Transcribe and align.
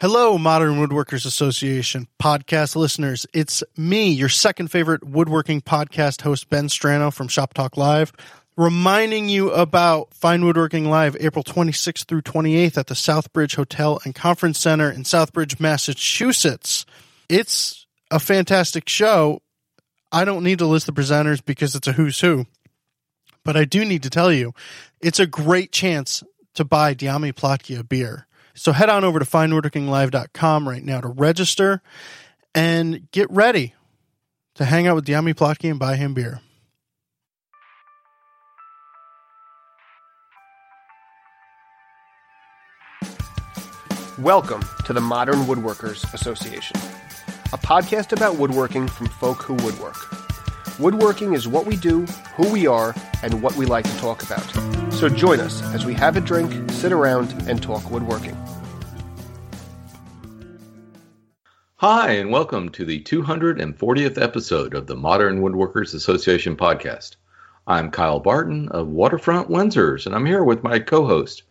Hello, 0.00 0.38
Modern 0.38 0.76
Woodworkers 0.76 1.26
Association 1.26 2.08
podcast 2.18 2.74
listeners. 2.74 3.26
It's 3.34 3.62
me, 3.76 4.10
your 4.10 4.30
second 4.30 4.68
favorite 4.68 5.04
woodworking 5.04 5.60
podcast 5.60 6.22
host, 6.22 6.48
Ben 6.48 6.68
Strano 6.68 7.12
from 7.12 7.28
Shop 7.28 7.52
Talk 7.52 7.76
Live, 7.76 8.10
reminding 8.56 9.28
you 9.28 9.50
about 9.50 10.14
Fine 10.14 10.42
Woodworking 10.46 10.86
Live 10.86 11.18
April 11.20 11.44
26th 11.44 12.06
through 12.06 12.22
28th 12.22 12.78
at 12.78 12.86
the 12.86 12.94
Southbridge 12.94 13.56
Hotel 13.56 14.00
and 14.02 14.14
Conference 14.14 14.58
Center 14.58 14.90
in 14.90 15.02
Southbridge, 15.02 15.60
Massachusetts. 15.60 16.86
It's 17.28 17.84
a 18.10 18.18
fantastic 18.18 18.88
show. 18.88 19.42
I 20.10 20.24
don't 20.24 20.44
need 20.44 20.60
to 20.60 20.66
list 20.66 20.86
the 20.86 20.94
presenters 20.94 21.44
because 21.44 21.74
it's 21.74 21.88
a 21.88 21.92
who's 21.92 22.18
who, 22.22 22.46
but 23.44 23.54
I 23.54 23.66
do 23.66 23.84
need 23.84 24.04
to 24.04 24.10
tell 24.10 24.32
you 24.32 24.54
it's 25.02 25.20
a 25.20 25.26
great 25.26 25.72
chance 25.72 26.22
to 26.54 26.64
buy 26.64 26.94
Dyami 26.94 27.34
Plotkin 27.34 27.86
beer. 27.86 28.26
So 28.54 28.72
head 28.72 28.88
on 28.88 29.04
over 29.04 29.18
to 29.18 29.24
finewoodworkinglive.com 29.24 30.68
right 30.68 30.84
now 30.84 31.00
to 31.00 31.08
register 31.08 31.82
and 32.54 33.10
get 33.12 33.30
ready 33.30 33.74
to 34.56 34.64
hang 34.64 34.86
out 34.86 34.96
with 34.96 35.06
Dyami 35.06 35.34
Plotkin 35.34 35.70
and 35.70 35.78
buy 35.78 35.96
him 35.96 36.14
beer. 36.14 36.40
Welcome 44.18 44.62
to 44.84 44.92
the 44.92 45.00
Modern 45.00 45.46
Woodworkers 45.46 46.12
Association, 46.12 46.76
a 47.54 47.58
podcast 47.58 48.12
about 48.12 48.36
woodworking 48.36 48.86
from 48.86 49.06
folk 49.06 49.42
who 49.42 49.54
woodwork. 49.54 49.96
Woodworking 50.80 51.34
is 51.34 51.46
what 51.46 51.66
we 51.66 51.76
do, 51.76 52.06
who 52.36 52.50
we 52.50 52.66
are, 52.66 52.94
and 53.22 53.42
what 53.42 53.54
we 53.54 53.66
like 53.66 53.84
to 53.84 53.98
talk 53.98 54.22
about. 54.22 54.40
So 54.90 55.10
join 55.10 55.38
us 55.38 55.60
as 55.74 55.84
we 55.84 55.92
have 55.92 56.16
a 56.16 56.22
drink, 56.22 56.70
sit 56.70 56.90
around, 56.90 57.34
and 57.46 57.62
talk 57.62 57.90
woodworking. 57.90 58.34
Hi, 61.76 62.12
and 62.12 62.32
welcome 62.32 62.70
to 62.70 62.86
the 62.86 63.02
240th 63.02 64.22
episode 64.22 64.72
of 64.72 64.86
the 64.86 64.96
Modern 64.96 65.42
Woodworkers 65.42 65.92
Association 65.92 66.56
podcast. 66.56 67.16
I'm 67.66 67.90
Kyle 67.90 68.18
Barton 68.18 68.70
of 68.70 68.88
Waterfront 68.88 69.50
Windsors, 69.50 70.06
and 70.06 70.14
I'm 70.14 70.24
here 70.24 70.44
with 70.44 70.62
my 70.62 70.78
co 70.78 71.04
host, 71.04 71.42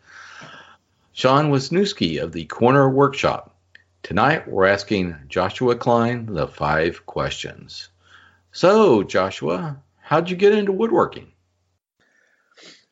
Sean 1.13 1.51
Wisniewski 1.51 2.19
of 2.19 2.31
the 2.31 2.45
Corner 2.45 2.89
Workshop. 2.89 3.55
Tonight, 4.01 4.47
we're 4.47 4.65
asking 4.65 5.15
Joshua 5.27 5.75
Klein 5.75 6.25
the 6.25 6.47
five 6.47 7.05
questions. 7.05 7.89
So, 8.59 9.03
Joshua, 9.03 9.81
how'd 10.01 10.29
you 10.29 10.35
get 10.35 10.51
into 10.51 10.73
woodworking? 10.73 11.31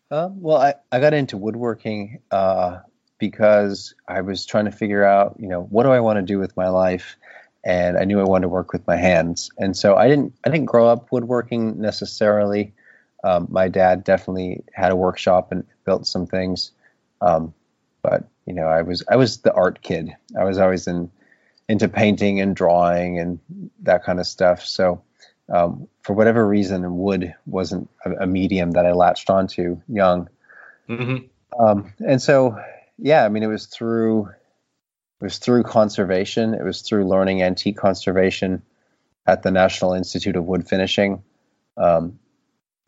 Uh, 0.09 0.29
well, 0.31 0.55
I, 0.55 0.75
I 0.93 1.01
got 1.01 1.13
into 1.13 1.35
woodworking 1.35 2.21
uh, 2.31 2.79
because 3.17 3.93
I 4.07 4.21
was 4.21 4.45
trying 4.45 4.63
to 4.63 4.71
figure 4.71 5.03
out, 5.03 5.35
you 5.37 5.49
know, 5.49 5.63
what 5.63 5.83
do 5.83 5.89
I 5.89 5.99
want 5.99 6.19
to 6.19 6.21
do 6.21 6.39
with 6.39 6.55
my 6.55 6.69
life, 6.69 7.17
and 7.65 7.97
I 7.97 8.05
knew 8.05 8.21
I 8.21 8.23
wanted 8.23 8.43
to 8.43 8.47
work 8.47 8.71
with 8.71 8.87
my 8.87 8.95
hands. 8.95 9.51
And 9.57 9.75
so 9.75 9.97
I 9.97 10.07
didn't 10.07 10.35
I 10.45 10.51
didn't 10.51 10.67
grow 10.67 10.87
up 10.87 11.11
woodworking 11.11 11.81
necessarily. 11.81 12.73
Um, 13.25 13.49
my 13.51 13.67
dad 13.67 14.05
definitely 14.05 14.63
had 14.71 14.93
a 14.93 14.95
workshop 14.95 15.51
and 15.51 15.65
built 15.83 16.07
some 16.07 16.27
things, 16.27 16.71
um, 17.19 17.53
but 18.01 18.23
you 18.45 18.53
know, 18.53 18.67
I 18.67 18.83
was 18.83 19.03
I 19.11 19.17
was 19.17 19.39
the 19.39 19.53
art 19.53 19.81
kid. 19.81 20.15
I 20.39 20.45
was 20.45 20.59
always 20.59 20.87
in 20.87 21.11
into 21.67 21.89
painting 21.89 22.39
and 22.39 22.55
drawing 22.55 23.19
and 23.19 23.37
that 23.81 24.05
kind 24.05 24.21
of 24.21 24.27
stuff. 24.27 24.65
So 24.65 25.01
um, 25.49 25.87
for 26.03 26.13
whatever 26.13 26.45
reason, 26.45 26.97
wood 26.97 27.33
wasn't 27.45 27.89
a, 28.05 28.23
a, 28.23 28.27
medium 28.27 28.71
that 28.71 28.85
I 28.85 28.91
latched 28.91 29.29
onto 29.29 29.81
young. 29.87 30.29
Mm-hmm. 30.89 31.63
Um, 31.63 31.93
and 32.05 32.21
so, 32.21 32.57
yeah, 32.97 33.23
I 33.23 33.29
mean, 33.29 33.43
it 33.43 33.47
was 33.47 33.67
through 33.67 34.29
it 35.19 35.23
was 35.23 35.39
through 35.39 35.63
conservation. 35.63 36.53
It 36.53 36.63
was 36.63 36.81
through 36.81 37.07
learning 37.07 37.41
antique 37.41 37.77
conservation 37.77 38.61
at 39.25 39.41
the 39.41 39.51
National 39.51 39.93
Institute 39.93 40.35
of 40.35 40.45
Wood 40.45 40.67
Finishing. 40.67 41.23
Um, 41.75 42.19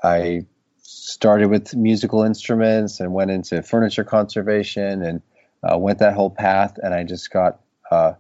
I 0.04 0.46
started 0.78 1.50
with 1.50 1.76
musical 1.76 2.24
instruments 2.24 3.00
and 3.00 3.14
went 3.14 3.32
into 3.32 3.64
furniture 3.64 4.04
conservation 4.04 5.02
and 5.02 5.22
uh, 5.64 5.78
went 5.78 6.00
that 6.00 6.14
whole 6.14 6.30
path. 6.30 6.78
And 6.82 6.94
I 6.94 7.04
just 7.04 7.32
got 7.32 7.62
uh, 7.90 8.14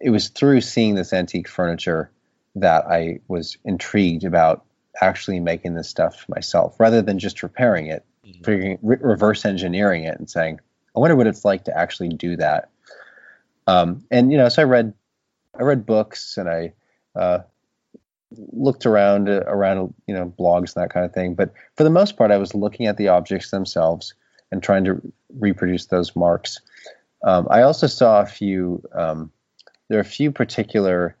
it 0.00 0.10
was 0.10 0.28
through 0.28 0.60
seeing 0.60 0.94
this 0.94 1.12
antique 1.12 1.48
furniture 1.48 2.10
that 2.56 2.86
I 2.86 3.20
was 3.28 3.56
intrigued 3.64 4.24
about 4.24 4.64
actually 5.00 5.40
making 5.40 5.74
this 5.74 5.88
stuff 5.88 6.26
myself 6.28 6.78
rather 6.78 7.02
than 7.02 7.18
just 7.18 7.42
repairing 7.42 7.86
it, 7.86 8.04
mm-hmm. 8.26 8.42
figuring 8.42 8.78
re- 8.82 8.98
reverse 9.00 9.44
engineering 9.44 10.04
it 10.04 10.18
and 10.18 10.28
saying, 10.28 10.60
I 10.96 11.00
wonder 11.00 11.16
what 11.16 11.26
it's 11.26 11.44
like 11.44 11.64
to 11.64 11.76
actually 11.76 12.08
do 12.08 12.36
that. 12.36 12.70
Um, 13.66 14.04
and 14.10 14.32
you 14.32 14.38
know, 14.38 14.48
so 14.48 14.62
I 14.62 14.64
read, 14.64 14.94
I 15.58 15.62
read 15.62 15.86
books 15.86 16.36
and 16.36 16.48
I 16.48 16.72
uh, 17.14 17.40
looked 18.30 18.86
around 18.86 19.28
uh, 19.28 19.42
around 19.46 19.94
you 20.06 20.14
know 20.14 20.32
blogs 20.38 20.74
and 20.74 20.82
that 20.82 20.90
kind 20.90 21.04
of 21.04 21.12
thing. 21.12 21.34
But 21.34 21.52
for 21.76 21.84
the 21.84 21.90
most 21.90 22.16
part, 22.16 22.30
I 22.30 22.38
was 22.38 22.54
looking 22.54 22.86
at 22.86 22.96
the 22.96 23.08
objects 23.08 23.50
themselves 23.50 24.14
and 24.50 24.62
trying 24.62 24.84
to 24.84 25.00
reproduce 25.38 25.86
those 25.86 26.16
marks. 26.16 26.60
Um, 27.22 27.46
I 27.50 27.62
also 27.62 27.86
saw 27.86 28.20
a 28.20 28.26
few. 28.26 28.82
Um, 28.94 29.30
there 29.88 29.98
are 29.98 30.02
a 30.02 30.04
few 30.04 30.30
particular 30.30 31.16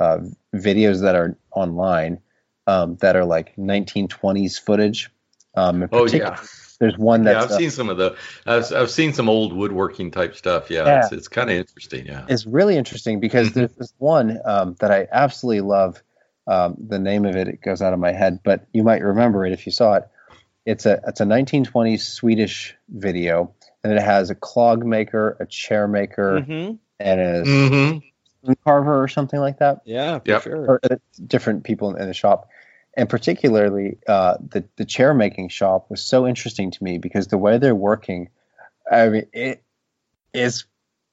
uh, 0.00 0.18
videos 0.54 1.02
that 1.02 1.14
are 1.14 1.36
online 1.52 2.20
um, 2.66 2.96
that 2.96 3.16
are 3.16 3.24
like 3.24 3.54
1920s 3.56 4.60
footage. 4.60 5.10
Um, 5.54 5.88
oh 5.92 6.06
yeah. 6.06 6.40
There's 6.78 6.96
one 6.96 7.24
that 7.24 7.32
yeah, 7.32 7.42
I've 7.42 7.50
uh, 7.50 7.58
seen 7.58 7.70
some 7.70 7.90
of 7.90 7.98
the. 7.98 8.16
I've, 8.46 8.72
I've 8.72 8.90
seen 8.90 9.12
some 9.12 9.28
old 9.28 9.52
woodworking 9.52 10.10
type 10.10 10.34
stuff. 10.34 10.70
Yeah, 10.70 10.86
yeah. 10.86 11.02
it's, 11.02 11.12
it's 11.12 11.28
kind 11.28 11.50
of 11.50 11.56
interesting. 11.56 12.06
Yeah, 12.06 12.24
it's 12.26 12.46
really 12.46 12.76
interesting 12.78 13.20
because 13.20 13.48
mm-hmm. 13.48 13.58
there's 13.58 13.74
this 13.74 13.92
one 13.98 14.38
um, 14.46 14.76
that 14.80 14.90
I 14.90 15.06
absolutely 15.12 15.60
love. 15.60 16.02
Um, 16.46 16.76
the 16.78 16.98
name 16.98 17.26
of 17.26 17.36
it 17.36 17.48
it 17.48 17.60
goes 17.60 17.82
out 17.82 17.92
of 17.92 17.98
my 17.98 18.12
head, 18.12 18.40
but 18.42 18.66
you 18.72 18.82
might 18.82 19.02
remember 19.02 19.44
it 19.44 19.52
if 19.52 19.66
you 19.66 19.72
saw 19.72 19.96
it. 19.96 20.08
It's 20.64 20.86
a 20.86 21.02
it's 21.06 21.20
a 21.20 21.24
1920s 21.24 22.00
Swedish 22.00 22.74
video, 22.88 23.52
and 23.84 23.92
it 23.92 24.00
has 24.00 24.30
a 24.30 24.34
clog 24.34 24.82
maker, 24.82 25.36
a 25.38 25.44
chair 25.44 25.86
maker, 25.86 26.40
mm-hmm. 26.40 26.76
and 26.98 27.20
a 27.20 27.42
mm-hmm 27.42 27.98
carver 28.64 29.02
or 29.02 29.08
something 29.08 29.40
like 29.40 29.58
that. 29.58 29.82
Yeah, 29.84 30.18
for 30.18 30.30
yep. 30.30 30.42
sure. 30.42 30.64
Or, 30.66 30.80
uh, 30.82 30.96
different 31.26 31.64
people 31.64 31.94
in 31.94 32.06
the 32.06 32.14
shop, 32.14 32.48
and 32.96 33.08
particularly 33.08 33.98
uh, 34.06 34.36
the 34.40 34.64
the 34.76 34.84
chair 34.84 35.14
making 35.14 35.48
shop 35.48 35.90
was 35.90 36.02
so 36.02 36.26
interesting 36.26 36.70
to 36.70 36.84
me 36.84 36.98
because 36.98 37.28
the 37.28 37.38
way 37.38 37.58
they're 37.58 37.74
working, 37.74 38.30
I 38.90 39.08
mean, 39.08 39.26
it 39.32 39.62
is 40.32 40.64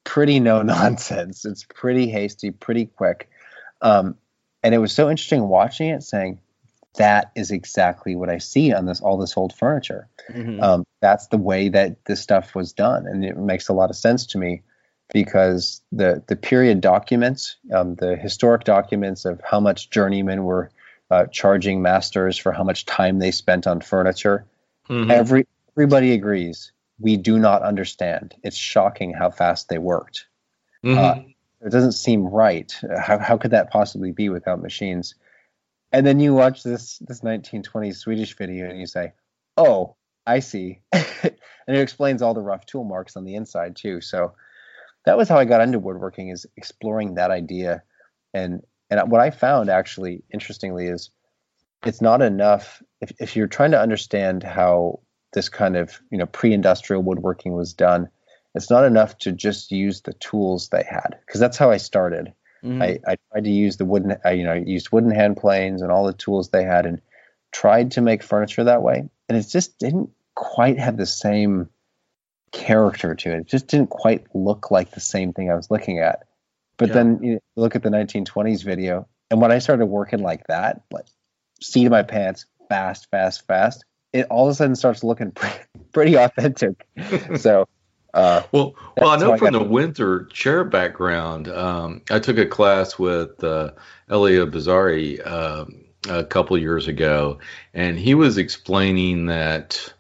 pretty 0.04 0.40
no 0.40 0.62
nonsense. 0.64 1.46
It's 1.46 1.64
pretty 1.64 2.10
hasty, 2.10 2.52
pretty 2.52 2.86
quick, 2.86 3.30
um, 3.82 4.16
and 4.64 4.74
it 4.74 4.80
was 4.80 4.94
so 4.94 5.10
interesting 5.10 5.48
watching 5.48 5.90
it, 5.90 6.04
saying 6.04 6.40
that 6.96 7.32
is 7.36 7.52
exactly 7.52 8.16
what 8.16 8.30
I 8.30 8.40
see 8.40 8.74
on 8.74 8.86
this 8.86 9.02
all 9.02 9.18
this 9.18 9.38
old 9.38 9.54
furniture. 9.54 10.08
Mm-hmm. 10.30 10.62
Um, 10.62 10.86
that's 11.02 11.28
the 11.28 11.38
way 11.38 11.70
that 11.70 12.04
this 12.06 12.22
stuff 12.22 12.56
was 12.56 12.74
done, 12.74 13.08
and 13.08 13.24
it 13.24 13.38
makes 13.38 13.70
a 13.70 13.74
lot 13.74 13.90
of 13.90 13.96
sense 13.96 14.28
to 14.28 14.38
me 14.38 14.64
because 15.14 15.82
the 15.92 16.24
the 16.28 16.36
period 16.36 16.82
documents, 16.82 17.58
um, 17.74 17.96
the 17.96 18.16
historic 18.16 18.64
documents 18.64 19.26
of 19.26 19.42
how 19.44 19.60
much 19.60 19.90
journeymen 19.90 20.44
were 20.44 20.72
uh, 21.10 21.26
charging 21.28 21.82
masters 21.82 22.38
for 22.38 22.52
how 22.52 22.64
much 22.64 22.86
time 22.86 23.20
they 23.20 23.32
spent 23.32 23.68
on 23.68 23.82
furniture, 23.82 24.46
mm-hmm. 24.90 25.10
every 25.10 25.48
everybody 25.76 26.14
agrees 26.14 26.72
we 27.00 27.18
do 27.18 27.38
not 27.40 27.62
understand. 27.62 28.36
It's 28.44 28.58
shocking 28.58 29.14
how 29.14 29.30
fast 29.30 29.70
they 29.70 29.78
worked. 29.78 30.26
Mm-hmm. 30.84 30.98
Uh, 30.98 31.24
it 31.66 31.72
doesn't 31.72 31.94
seem 31.94 32.28
right. 32.28 32.76
How 33.00 33.18
how 33.18 33.38
could 33.38 33.52
that 33.52 33.72
possibly 33.72 34.12
be 34.12 34.30
without 34.30 34.62
machines? 34.62 35.16
And 35.92 36.06
then 36.06 36.20
you 36.20 36.34
watch 36.34 36.64
this 36.64 36.98
this 37.00 37.22
1920s 37.22 37.96
Swedish 37.96 38.36
video 38.36 38.70
and 38.70 38.80
you 38.80 38.86
say, 38.86 39.14
"Oh, 39.56 39.96
I 40.26 40.40
see," 40.40 40.82
and 40.92 41.32
it 41.68 41.80
explains 41.80 42.22
all 42.22 42.34
the 42.34 42.42
rough 42.42 42.66
tool 42.66 42.84
marks 42.84 43.16
on 43.16 43.24
the 43.24 43.36
inside 43.36 43.76
too. 43.76 44.02
So 44.02 44.34
that 45.08 45.18
was 45.18 45.30
how 45.30 45.38
I 45.38 45.46
got 45.46 45.62
into 45.62 45.80
woodworking 45.80 46.30
is 46.30 46.46
exploring 46.58 47.16
that 47.16 47.32
idea. 47.32 47.82
And 48.34 48.62
and 48.90 49.10
what 49.10 49.22
I 49.22 49.32
found 49.32 49.70
actually 49.70 50.24
interestingly 50.34 50.88
is 50.88 51.10
it's 51.86 52.02
not 52.02 52.22
enough 52.22 52.84
if, 53.02 53.12
if 53.20 53.36
you're 53.36 53.48
trying 53.48 53.72
to 53.72 53.80
understand 53.80 54.44
how 54.44 55.00
this 55.34 55.48
kind 55.50 55.78
of 55.78 56.00
you 56.12 56.18
know 56.18 56.26
pre-industrial 56.26 57.04
woodworking 57.04 57.54
was 57.54 57.74
done 57.74 58.10
it's 58.56 58.70
not 58.70 58.86
enough 58.86 59.18
to 59.20 59.32
just 59.32 59.72
use 59.72 60.02
the 60.02 60.14
tools 60.14 60.70
they 60.70 60.84
had 60.90 61.18
because 61.26 61.40
that's 61.40 61.58
how 61.58 61.70
i 61.70 61.78
started 61.78 62.34
mm-hmm. 62.64 62.82
I, 62.82 63.00
I, 63.08 63.18
tried 63.32 63.44
to 63.44 63.52
use 63.52 63.78
the 63.78 63.86
wooden 63.86 64.18
I, 64.26 64.32
you 64.32 64.44
know 64.44 64.54
I 64.54 64.64
used 64.66 64.92
wooden 64.92 65.12
hand 65.12 65.38
planes 65.38 65.82
and 65.82 65.92
all 65.92 66.08
the 66.08 66.14
tools 66.14 66.50
they 66.50 66.64
had 66.64 66.86
and 66.86 67.02
tried 67.52 67.92
to 67.92 68.02
make 68.02 68.24
furniture 68.24 68.64
that 68.64 68.82
way 68.82 69.08
and 69.30 69.38
it 69.38 69.48
just 69.48 69.78
didn't 69.78 70.10
quite 70.34 70.80
have 70.80 70.98
the 70.98 71.06
same 71.06 71.70
character 72.58 73.14
to 73.14 73.32
it. 73.32 73.40
It 73.40 73.48
just 73.48 73.68
didn't 73.68 73.90
quite 73.90 74.26
look 74.34 74.72
like 74.72 74.92
the 74.92 75.00
same 75.00 75.32
thing 75.32 75.52
I 75.52 75.56
was 75.56 75.70
looking 75.70 76.00
at. 76.00 76.24
But 76.78 76.90
yeah. 76.90 76.94
then 76.96 77.20
you 77.24 77.40
look 77.56 77.76
at 77.76 77.84
the 77.84 77.90
1920s 77.90 78.64
video, 78.64 79.08
and 79.30 79.42
when 79.42 79.52
I 79.52 79.60
started 79.60 79.86
working 79.86 80.20
like 80.20 80.46
that, 80.48 80.82
like 80.92 81.06
seat 81.62 81.86
of 81.86 81.92
my 81.92 82.04
pants, 82.04 82.46
fast, 82.70 83.10
fast, 83.12 83.46
fast, 83.48 83.86
it 84.14 84.28
all 84.30 84.48
of 84.48 84.52
a 84.52 84.56
sudden 84.56 84.76
starts 84.76 85.04
looking 85.04 85.32
pretty, 85.34 85.56
pretty 85.92 86.16
authentic. 86.16 86.88
so 87.38 87.68
Uh, 88.14 88.42
Well, 88.52 88.76
well, 88.98 89.10
I 89.10 89.18
know 89.18 89.34
I 89.34 89.38
from 89.38 89.54
the 89.54 89.64
Windsor 89.64 90.26
chair 90.26 90.64
background, 90.64 91.50
um, 91.50 92.02
I 92.10 92.20
took 92.20 92.38
a 92.38 92.46
class 92.46 92.98
with 92.98 93.44
uh, 93.44 93.72
Bizzarri 94.10 95.26
um 95.28 95.84
a 96.10 96.24
couple 96.24 96.58
years 96.58 96.88
ago, 96.88 97.40
and 97.74 97.98
he 97.98 98.14
was 98.14 98.38
explaining 98.38 99.26
that 99.28 99.94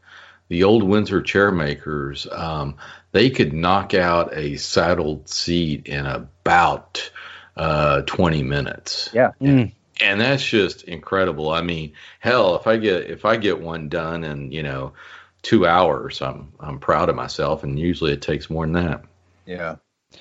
the 0.49 0.63
old 0.63 0.83
Windsor 0.83 1.21
chair 1.21 1.51
makers 1.51 2.27
um, 2.31 2.75
they 3.11 3.29
could 3.29 3.53
knock 3.53 3.93
out 3.93 4.35
a 4.37 4.57
saddled 4.57 5.29
seat 5.29 5.87
in 5.87 6.05
about 6.05 7.09
uh, 7.55 8.01
20 8.03 8.43
minutes. 8.43 9.09
yeah, 9.13 9.31
Mm. 9.41 9.71
and 10.01 10.21
that's 10.21 10.45
just 10.45 10.83
incredible. 10.83 11.49
I 11.49 11.61
mean, 11.61 11.93
hell, 12.19 12.55
if 12.55 12.67
I 12.67 12.77
get 12.77 13.09
if 13.09 13.25
I 13.25 13.37
get 13.37 13.59
one 13.59 13.89
done 13.89 14.23
in 14.23 14.51
you 14.51 14.63
know 14.63 14.93
two 15.41 15.65
hours, 15.65 16.21
I'm 16.21 16.53
I'm 16.59 16.79
proud 16.79 17.09
of 17.09 17.15
myself, 17.15 17.63
and 17.63 17.79
usually 17.79 18.13
it 18.13 18.21
takes 18.21 18.49
more 18.49 18.65
than 18.65 18.73
that. 18.73 19.03
yeah, 19.45 19.75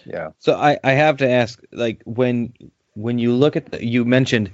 yeah. 0.05 0.31
So 0.39 0.55
I, 0.55 0.79
I 0.83 0.93
have 0.93 1.19
to 1.19 1.29
ask, 1.29 1.61
like 1.73 2.03
when 2.05 2.55
when 2.95 3.19
you 3.19 3.35
look 3.35 3.57
at 3.57 3.71
the, 3.73 3.85
you 3.85 4.05
mentioned 4.05 4.53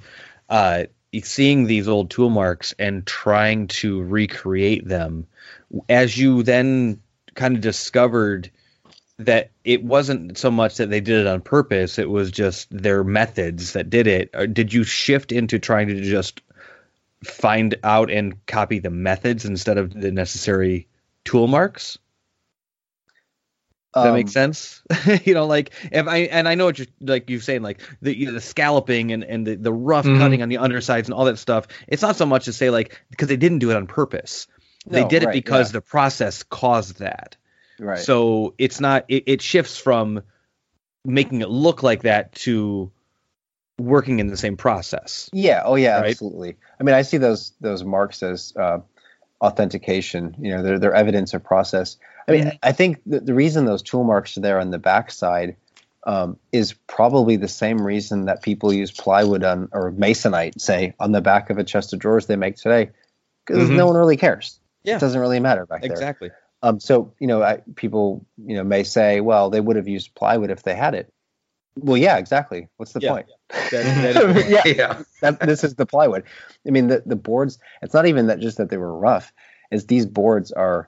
uh, 0.49 0.83
seeing 1.23 1.65
these 1.65 1.87
old 1.87 2.09
tool 2.09 2.29
marks 2.29 2.73
and 2.77 3.05
trying 3.05 3.67
to 3.67 4.03
recreate 4.03 4.87
them, 4.87 5.27
as 5.89 6.17
you 6.17 6.43
then 6.43 7.01
kind 7.35 7.55
of 7.55 7.61
discovered 7.61 8.51
that 9.19 9.51
it 9.63 9.83
wasn't 9.83 10.37
so 10.37 10.51
much 10.51 10.77
that 10.77 10.89
they 10.89 10.99
did 11.01 11.21
it 11.21 11.27
on 11.27 11.41
purpose; 11.41 11.99
it 11.99 12.09
was 12.09 12.31
just 12.31 12.67
their 12.71 13.03
methods 13.03 13.73
that 13.73 13.89
did 13.89 14.07
it. 14.07 14.29
Or 14.33 14.47
did 14.47 14.73
you 14.73 14.83
shift 14.83 15.31
into 15.31 15.59
trying 15.59 15.87
to 15.89 16.01
just 16.01 16.41
find 17.23 17.75
out 17.83 18.11
and 18.11 18.45
copy 18.47 18.79
the 18.79 18.89
methods 18.89 19.45
instead 19.45 19.77
of 19.77 19.93
the 19.93 20.11
necessary 20.11 20.87
tool 21.25 21.47
marks? 21.47 21.97
Does 23.93 24.03
that 24.03 24.09
Um, 24.09 24.15
make 24.15 24.29
sense? 24.29 24.81
you 25.23 25.35
know, 25.35 25.45
like 25.45 25.71
if 25.91 26.07
I 26.07 26.17
and 26.21 26.47
I 26.47 26.55
know 26.55 26.65
what 26.65 26.79
you're 26.79 26.87
like 26.99 27.29
you're 27.29 27.39
saying, 27.41 27.61
like 27.61 27.79
the 28.01 28.17
you 28.17 28.25
know, 28.25 28.31
the 28.31 28.41
scalloping 28.41 29.11
and, 29.11 29.23
and 29.23 29.45
the, 29.45 29.55
the 29.55 29.71
rough 29.73 30.05
Mhm. 30.05 30.17
cutting 30.17 30.41
on 30.41 30.49
the 30.49 30.57
undersides 30.57 31.07
and 31.07 31.13
all 31.13 31.25
that 31.25 31.37
stuff. 31.37 31.67
It's 31.87 32.01
not 32.01 32.15
so 32.15 32.25
much 32.25 32.45
to 32.45 32.53
say 32.53 32.71
like 32.71 32.99
because 33.11 33.27
they 33.27 33.37
didn't 33.37 33.59
do 33.59 33.69
it 33.69 33.77
on 33.77 33.85
purpose. 33.87 34.47
They 34.85 35.01
No, 35.01 35.09
did 35.09 35.23
it 35.23 35.27
right, 35.27 35.33
because 35.33 35.69
yeah. 35.69 35.79
the 35.79 35.81
process 35.81 36.43
caused 36.43 36.99
that. 36.99 37.35
Right. 37.79 37.99
So 37.99 38.53
it's 38.57 38.79
not 38.79 39.05
it, 39.07 39.23
it 39.27 39.41
shifts 39.41 39.77
from 39.77 40.21
making 41.05 41.41
it 41.41 41.49
look 41.49 41.83
like 41.83 42.03
that 42.03 42.33
to 42.35 42.91
working 43.79 44.19
in 44.19 44.27
the 44.27 44.37
same 44.37 44.55
process. 44.57 45.29
Yeah. 45.33 45.63
Oh, 45.65 45.75
yeah. 45.75 45.99
Right? 45.99 46.11
Absolutely. 46.11 46.55
I 46.79 46.83
mean, 46.83 46.95
I 46.95 47.01
see 47.01 47.17
those 47.17 47.53
those 47.61 47.83
marks 47.83 48.21
as 48.23 48.53
uh, 48.55 48.79
authentication. 49.41 50.35
You 50.39 50.55
know, 50.55 50.63
they're 50.63 50.79
they're 50.79 50.93
evidence 50.93 51.33
of 51.33 51.43
process. 51.43 51.97
I 52.27 52.31
mean, 52.31 52.43
Mm-hmm. 52.45 52.57
I 52.63 52.71
think 52.71 53.01
the, 53.05 53.19
the 53.19 53.33
reason 53.33 53.65
those 53.65 53.81
tool 53.81 54.03
marks 54.03 54.37
are 54.37 54.41
there 54.41 54.59
on 54.59 54.71
the 54.71 54.79
backside 54.79 55.55
um, 56.05 56.37
is 56.51 56.73
probably 56.87 57.35
the 57.37 57.47
same 57.47 57.81
reason 57.85 58.25
that 58.25 58.41
people 58.41 58.71
use 58.73 58.91
plywood 58.91 59.43
on 59.43 59.69
or 59.71 59.91
masonite, 59.91 60.59
say, 60.61 60.93
on 60.99 61.11
the 61.11 61.21
back 61.21 61.49
of 61.49 61.57
a 61.57 61.63
chest 61.63 61.93
of 61.93 61.99
drawers 61.99 62.25
they 62.27 62.35
make 62.35 62.55
today, 62.57 62.91
because 63.45 63.69
Mhm. 63.69 63.75
no 63.77 63.87
one 63.87 63.95
really 63.97 64.17
cares. 64.17 64.59
Yeah. 64.83 64.97
It 64.97 64.99
doesn't 64.99 65.19
really 65.19 65.39
matter 65.39 65.65
back 65.65 65.81
there. 65.81 65.91
Exactly. 65.91 66.31
Um, 66.61 66.79
so 66.79 67.13
you 67.19 67.27
know, 67.27 67.43
I, 67.43 67.61
people 67.75 68.25
you 68.37 68.55
know 68.55 68.63
may 68.63 68.83
say, 68.83 69.21
well, 69.21 69.49
they 69.49 69.61
would 69.61 69.75
have 69.75 69.87
used 69.87 70.13
plywood 70.15 70.49
if 70.51 70.63
they 70.63 70.75
had 70.75 70.93
it. 70.95 71.11
Well, 71.75 71.97
yeah, 71.97 72.17
exactly. 72.17 72.67
What's 72.77 72.93
the 72.93 72.99
Yeah. 73.01 73.09
point? 73.11 73.25
That, 73.49 73.71
that 73.71 74.35
is, 74.37 74.49
yeah, 74.49 74.61
Yeah. 74.65 75.01
that, 75.21 75.39
this 75.39 75.63
is 75.63 75.75
the 75.75 75.85
plywood. 75.87 76.23
I 76.67 76.69
mean, 76.69 76.87
the, 76.87 77.01
the 77.05 77.15
boards. 77.15 77.57
It's 77.81 77.93
not 77.95 78.05
even 78.05 78.27
that 78.27 78.39
just 78.39 78.57
that 78.57 78.69
they 78.69 78.77
were 78.77 78.95
rough. 78.97 79.33
Is 79.71 79.87
these 79.87 80.05
boards 80.05 80.51
are 80.51 80.87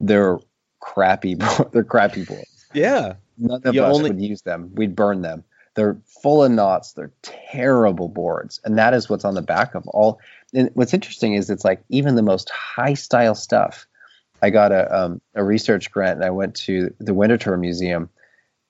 they're 0.00 0.38
crappy. 0.80 1.34
bo- 1.34 1.68
They're 1.72 1.84
crappy 1.84 2.24
boards. 2.24 2.66
yeah. 2.72 3.14
None 3.36 3.60
of 3.64 3.74
You 3.74 3.82
us 3.82 3.96
only- 3.96 4.10
would 4.10 4.20
use 4.20 4.42
them. 4.42 4.70
We'd 4.74 4.94
burn 4.96 5.22
them. 5.22 5.44
They're 5.74 5.98
full 6.22 6.44
of 6.44 6.52
knots. 6.52 6.92
They're 6.92 7.12
terrible 7.22 8.08
boards, 8.08 8.60
and 8.64 8.78
that 8.78 8.94
is 8.94 9.08
what's 9.08 9.24
on 9.24 9.34
the 9.34 9.42
back 9.42 9.74
of 9.74 9.86
all. 9.88 10.20
And 10.52 10.70
what's 10.74 10.94
interesting 10.94 11.34
is 11.34 11.50
it's 11.50 11.64
like 11.64 11.82
even 11.88 12.14
the 12.14 12.22
most 12.22 12.50
high 12.50 12.94
style 12.94 13.34
stuff. 13.34 13.86
I 14.40 14.50
got 14.50 14.72
a 14.72 14.94
um, 14.96 15.20
a 15.34 15.42
research 15.42 15.90
grant, 15.90 16.16
and 16.16 16.24
I 16.24 16.30
went 16.30 16.54
to 16.66 16.94
the 17.00 17.12
Winterthur 17.12 17.58
Museum, 17.58 18.08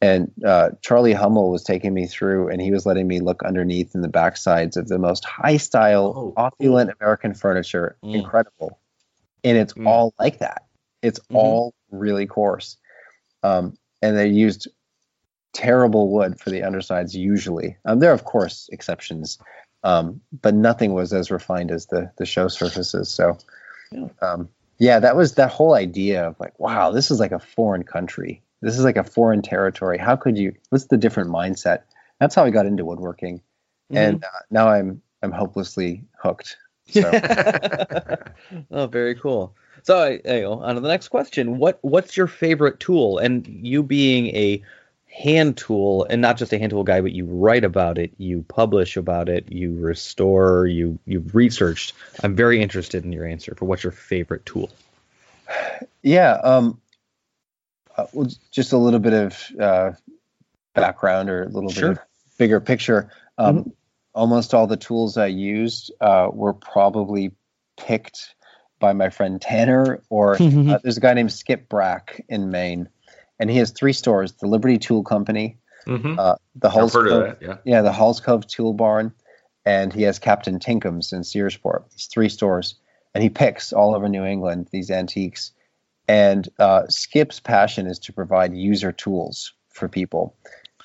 and 0.00 0.32
uh, 0.44 0.70
Charlie 0.80 1.12
Hummel 1.12 1.50
was 1.50 1.62
taking 1.62 1.92
me 1.92 2.06
through, 2.06 2.48
and 2.48 2.60
he 2.60 2.70
was 2.70 2.86
letting 2.86 3.06
me 3.06 3.20
look 3.20 3.42
underneath 3.42 3.94
in 3.94 4.00
the 4.00 4.08
backsides 4.08 4.76
of 4.76 4.88
the 4.88 4.98
most 4.98 5.24
high 5.24 5.58
style, 5.58 6.14
Oh, 6.16 6.32
opulent 6.36 6.90
American 7.00 7.34
furniture. 7.34 7.96
Mm. 8.02 8.14
Incredible, 8.14 8.78
and 9.42 9.58
it's 9.58 9.74
Mm. 9.74 9.88
all 9.88 10.14
like 10.18 10.38
that. 10.38 10.62
It's 11.02 11.18
Mhm. 11.30 11.36
all 11.36 11.74
really 11.90 12.26
coarse, 12.26 12.78
um, 13.42 13.76
and 14.00 14.16
they 14.16 14.28
used 14.28 14.68
terrible 15.54 16.10
wood 16.10 16.38
for 16.38 16.50
the 16.50 16.62
undersides 16.62 17.14
usually. 17.16 17.76
Um, 17.86 17.98
there 18.00 18.10
are 18.10 18.14
of 18.14 18.24
course 18.24 18.68
exceptions, 18.72 19.38
um, 19.82 20.20
but 20.42 20.54
nothing 20.54 20.92
was 20.92 21.12
as 21.14 21.30
refined 21.30 21.70
as 21.70 21.86
the 21.86 22.10
the 22.18 22.26
show 22.26 22.48
surfaces. 22.48 23.08
So, 23.10 23.38
Yeah. 23.92 24.08
um, 24.20 24.48
yeah, 24.78 24.98
that 24.98 25.16
was 25.16 25.34
that 25.36 25.50
whole 25.50 25.74
idea 25.74 26.26
of 26.26 26.38
like, 26.40 26.58
wow, 26.58 26.90
this 26.90 27.10
is 27.10 27.20
like 27.20 27.32
a 27.32 27.38
foreign 27.38 27.84
country. 27.84 28.42
This 28.60 28.76
is 28.78 28.84
like 28.84 28.96
a 28.96 29.04
foreign 29.04 29.40
territory. 29.42 29.96
How 29.98 30.16
could 30.16 30.36
you? 30.36 30.54
What's 30.70 30.86
the 30.86 30.96
different 30.96 31.30
mindset? 31.30 31.82
That's 32.20 32.34
how 32.34 32.44
I 32.44 32.50
got 32.50 32.66
into 32.66 32.84
woodworking, 32.84 33.40
Mm-hmm. 33.92 33.96
and 33.96 34.24
uh, 34.24 34.28
now 34.50 34.68
I'm 34.68 35.02
I'm 35.22 35.32
hopelessly 35.32 36.04
hooked. 36.20 36.56
So. 36.90 37.10
oh, 38.70 38.86
very 38.86 39.14
cool. 39.14 39.54
So, 39.82 39.98
I- 39.98 40.20
I 40.24 40.40
go 40.40 40.54
on 40.54 40.74
to 40.74 40.80
the 40.80 40.88
next 40.88 41.08
question. 41.08 41.58
What 41.58 41.78
What's 41.82 42.16
your 42.16 42.26
favorite 42.26 42.80
tool? 42.80 43.18
And 43.18 43.46
you 43.46 43.82
being 43.82 44.26
a 44.28 44.62
hand 45.14 45.56
tool, 45.56 46.06
and 46.10 46.20
not 46.20 46.36
just 46.36 46.52
a 46.52 46.58
hand 46.58 46.70
tool 46.70 46.82
guy, 46.82 47.00
but 47.00 47.12
you 47.12 47.24
write 47.24 47.64
about 47.64 47.98
it, 47.98 48.12
you 48.18 48.44
publish 48.48 48.96
about 48.96 49.28
it, 49.28 49.50
you 49.52 49.78
restore, 49.78 50.66
you 50.66 50.98
you've 51.06 51.34
researched. 51.34 51.92
I'm 52.22 52.34
very 52.34 52.60
interested 52.60 53.04
in 53.04 53.12
your 53.12 53.26
answer 53.26 53.54
for 53.54 53.64
what's 53.64 53.84
your 53.84 53.92
favorite 53.92 54.44
tool. 54.44 54.70
Yeah. 56.02 56.32
Um, 56.32 56.80
uh, 57.96 58.06
well, 58.12 58.28
just 58.50 58.72
a 58.72 58.76
little 58.78 58.98
bit 58.98 59.12
of 59.12 59.46
uh, 59.60 59.92
background 60.74 61.30
or 61.30 61.44
a 61.44 61.48
little 61.48 61.70
Sure. 61.70 61.90
bit 61.90 61.98
of 61.98 62.04
bigger 62.38 62.60
picture. 62.60 63.10
Um, 63.38 63.72
Almost 64.16 64.54
all 64.54 64.68
the 64.68 64.76
tools 64.76 65.16
I 65.16 65.26
used 65.26 65.90
uh, 66.00 66.28
were 66.32 66.52
probably 66.54 67.32
picked 67.76 68.34
by 68.78 68.92
my 68.92 69.10
friend 69.10 69.40
Tanner, 69.40 70.02
or 70.08 70.34
uh, 70.40 70.78
there's 70.82 70.98
a 70.98 71.00
guy 71.00 71.14
named 71.14 71.32
Skip 71.32 71.68
Brack 71.68 72.24
in 72.28 72.50
Maine, 72.52 72.88
and 73.38 73.50
he 73.50 73.58
has 73.58 73.70
three 73.70 73.92
stores: 73.92 74.32
the 74.32 74.46
Liberty 74.46 74.78
Tool 74.78 75.02
Company, 75.02 75.58
hmm 75.86 76.18
uh, 76.18 76.36
the 76.54 76.70
Hulls 76.70 76.92
Cove, 76.92 77.08
that. 77.08 77.38
Yeah. 77.40 77.56
yeah, 77.64 77.82
the 77.82 77.92
Hulls 77.92 78.20
Cove 78.20 78.46
Tool 78.46 78.72
Barn, 78.72 79.12
and 79.64 79.92
he 79.92 80.02
has 80.02 80.18
Captain 80.18 80.58
Tinkham's 80.58 81.12
in 81.12 81.22
Searsport. 81.22 81.90
These 81.90 82.06
three 82.06 82.28
stores, 82.28 82.76
and 83.14 83.22
he 83.22 83.30
picks 83.30 83.72
all 83.72 83.94
over 83.94 84.08
New 84.08 84.24
England 84.24 84.68
these 84.70 84.90
antiques. 84.90 85.52
And 86.06 86.46
uh, 86.58 86.86
Skip's 86.88 87.40
passion 87.40 87.86
is 87.86 87.98
to 88.00 88.12
provide 88.12 88.54
user 88.54 88.92
tools 88.92 89.54
for 89.70 89.88
people. 89.88 90.36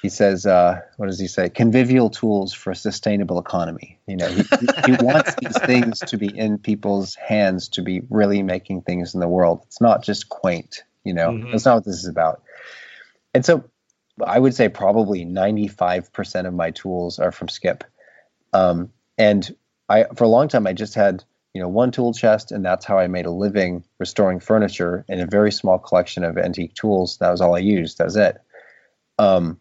He 0.01 0.07
says, 0.07 0.45
uh, 0.45 0.79
"What 0.95 1.07
does 1.07 1.19
he 1.19 1.27
say? 1.27 1.49
Convivial 1.49 2.09
tools 2.09 2.53
for 2.53 2.71
a 2.71 2.75
sustainable 2.75 3.37
economy." 3.37 3.99
You 4.07 4.15
know, 4.15 4.29
he, 4.29 4.43
he 4.85 4.91
wants 5.03 5.35
these 5.35 5.57
things 5.59 5.99
to 5.99 6.17
be 6.17 6.27
in 6.27 6.57
people's 6.57 7.15
hands 7.15 7.67
to 7.69 7.81
be 7.81 8.01
really 8.09 8.41
making 8.41 8.83
things 8.83 9.13
in 9.13 9.19
the 9.19 9.27
world. 9.27 9.63
It's 9.65 9.81
not 9.81 10.03
just 10.03 10.29
quaint. 10.29 10.83
You 11.09 11.15
know, 11.15 11.31
Mhm. 11.31 11.51
that's 11.51 11.65
not 11.65 11.75
what 11.77 11.85
this 11.85 12.03
is 12.03 12.07
about. 12.07 12.43
And 13.33 13.43
so, 13.43 13.63
I 14.23 14.37
would 14.37 14.53
say 14.53 14.69
probably 14.69 15.25
ninety-five 15.25 16.13
percent 16.13 16.47
of 16.47 16.53
my 16.53 16.71
tools 16.71 17.19
are 17.19 17.31
from 17.31 17.49
Skip. 17.49 17.83
Um, 18.53 18.91
and 19.17 19.55
I, 19.87 20.05
for 20.15 20.25
a 20.25 20.27
long 20.29 20.47
time, 20.49 20.67
I 20.67 20.73
just 20.73 20.93
had 20.93 21.23
you 21.53 21.61
know 21.61 21.69
one 21.81 21.91
tool 21.91 22.13
chest, 22.13 22.51
and 22.51 22.63
that's 22.63 22.85
how 22.85 22.99
I 22.99 23.07
made 23.07 23.25
a 23.25 23.31
living 23.31 23.83
restoring 23.97 24.39
furniture 24.39 25.03
in 25.07 25.19
a 25.19 25.25
very 25.25 25.51
small 25.51 25.79
collection 25.79 26.23
of 26.23 26.37
antique 26.37 26.75
tools. 26.75 27.17
That 27.17 27.31
was 27.31 27.41
all 27.41 27.55
I 27.55 27.59
used. 27.59 27.97
That 27.97 28.05
was 28.05 28.17
it. 28.17 28.37
Um, 29.17 29.59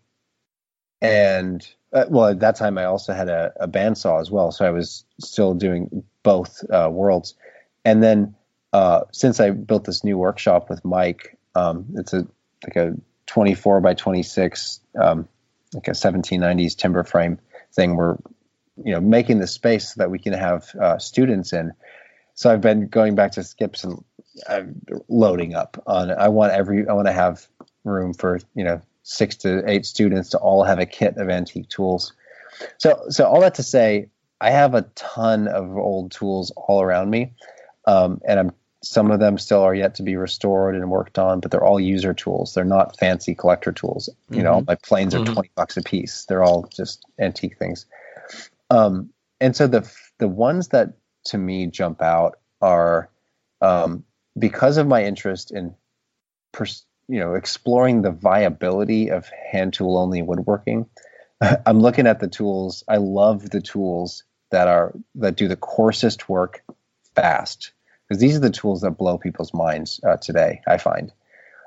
and 1.00 1.66
uh, 1.92 2.04
well, 2.10 2.26
at 2.26 2.40
that 2.40 2.56
time, 2.56 2.76
I 2.78 2.84
also 2.84 3.14
had 3.14 3.28
a, 3.28 3.52
a 3.60 3.68
bandsaw 3.68 4.20
as 4.20 4.30
well, 4.30 4.50
so 4.52 4.66
I 4.66 4.70
was 4.70 5.04
still 5.20 5.54
doing 5.54 6.04
both 6.22 6.62
uh, 6.70 6.90
worlds. 6.92 7.34
And 7.84 8.02
then 8.02 8.34
uh, 8.72 9.02
since 9.12 9.40
I 9.40 9.50
built 9.50 9.84
this 9.84 10.04
new 10.04 10.18
workshop 10.18 10.68
with 10.68 10.84
Mike, 10.84 11.37
um, 11.58 11.86
it's 11.94 12.12
a 12.12 12.26
like 12.64 12.76
a 12.76 12.94
24 13.26 13.80
by 13.80 13.94
26, 13.94 14.80
um, 15.00 15.28
like 15.74 15.88
a 15.88 15.92
1790s 15.92 16.76
timber 16.76 17.04
frame 17.04 17.38
thing. 17.72 17.96
We're 17.96 18.16
you 18.82 18.92
know 18.92 19.00
making 19.00 19.38
the 19.38 19.46
space 19.46 19.94
so 19.94 19.98
that 19.98 20.10
we 20.10 20.18
can 20.18 20.32
have 20.32 20.74
uh, 20.80 20.98
students 20.98 21.52
in. 21.52 21.72
So 22.34 22.52
I've 22.52 22.60
been 22.60 22.88
going 22.88 23.16
back 23.16 23.32
to 23.32 23.42
skips 23.42 23.84
and 23.84 24.04
uh, 24.48 24.62
loading 25.08 25.54
up 25.54 25.82
on. 25.86 26.10
I 26.10 26.28
want 26.28 26.52
every. 26.52 26.88
I 26.88 26.92
want 26.92 27.08
to 27.08 27.12
have 27.12 27.46
room 27.84 28.14
for 28.14 28.40
you 28.54 28.64
know 28.64 28.80
six 29.02 29.36
to 29.36 29.68
eight 29.68 29.86
students 29.86 30.30
to 30.30 30.38
all 30.38 30.64
have 30.64 30.78
a 30.78 30.86
kit 30.86 31.16
of 31.16 31.28
antique 31.28 31.68
tools. 31.68 32.12
So 32.78 33.06
so 33.08 33.24
all 33.26 33.40
that 33.40 33.56
to 33.56 33.62
say, 33.62 34.10
I 34.40 34.50
have 34.50 34.74
a 34.74 34.82
ton 34.94 35.48
of 35.48 35.76
old 35.76 36.12
tools 36.12 36.52
all 36.56 36.82
around 36.82 37.10
me, 37.10 37.32
um, 37.86 38.20
and 38.26 38.38
I'm 38.38 38.52
some 38.82 39.10
of 39.10 39.18
them 39.18 39.38
still 39.38 39.62
are 39.62 39.74
yet 39.74 39.96
to 39.96 40.02
be 40.02 40.16
restored 40.16 40.76
and 40.76 40.88
worked 40.90 41.18
on, 41.18 41.40
but 41.40 41.50
they're 41.50 41.64
all 41.64 41.80
user 41.80 42.14
tools. 42.14 42.54
They're 42.54 42.64
not 42.64 42.96
fancy 42.98 43.34
collector 43.34 43.72
tools. 43.72 44.08
You 44.30 44.42
know, 44.42 44.62
my 44.66 44.76
planes 44.76 45.14
are 45.14 45.20
Mhm. 45.20 45.32
20 45.34 45.50
bucks 45.56 45.76
a 45.76 45.82
piece. 45.82 46.24
They're 46.26 46.44
all 46.44 46.62
just 46.64 47.04
antique 47.18 47.58
things. 47.58 47.86
Um, 48.70 49.10
and 49.40 49.54
so 49.56 49.66
the 49.66 49.90
the 50.18 50.28
ones 50.28 50.68
that 50.68 50.94
to 51.26 51.38
me 51.38 51.66
jump 51.66 52.02
out 52.02 52.38
are 52.60 53.10
um, 53.60 54.04
because 54.38 54.76
of 54.76 54.86
my 54.86 55.04
interest 55.04 55.50
in 55.50 55.74
pers- 56.52 56.84
you 57.08 57.18
know 57.18 57.34
exploring 57.34 58.02
the 58.02 58.12
viability 58.12 59.10
of 59.10 59.28
hand 59.28 59.72
tool 59.74 59.96
only 59.98 60.22
woodworking. 60.22 60.86
I'm 61.66 61.80
looking 61.80 62.06
at 62.06 62.20
the 62.20 62.28
tools. 62.28 62.84
I 62.88 62.98
love 62.98 63.50
the 63.50 63.60
tools 63.60 64.22
that 64.50 64.68
are 64.68 64.92
that 65.16 65.36
do 65.36 65.48
the 65.48 65.56
coarsest 65.56 66.28
work 66.28 66.62
fast 67.14 67.72
because 68.08 68.20
these 68.20 68.36
are 68.36 68.40
the 68.40 68.50
tools 68.50 68.80
that 68.80 68.92
blow 68.92 69.18
people's 69.18 69.52
minds 69.52 70.00
uh, 70.06 70.16
today. 70.16 70.62
I 70.66 70.78
find. 70.78 71.12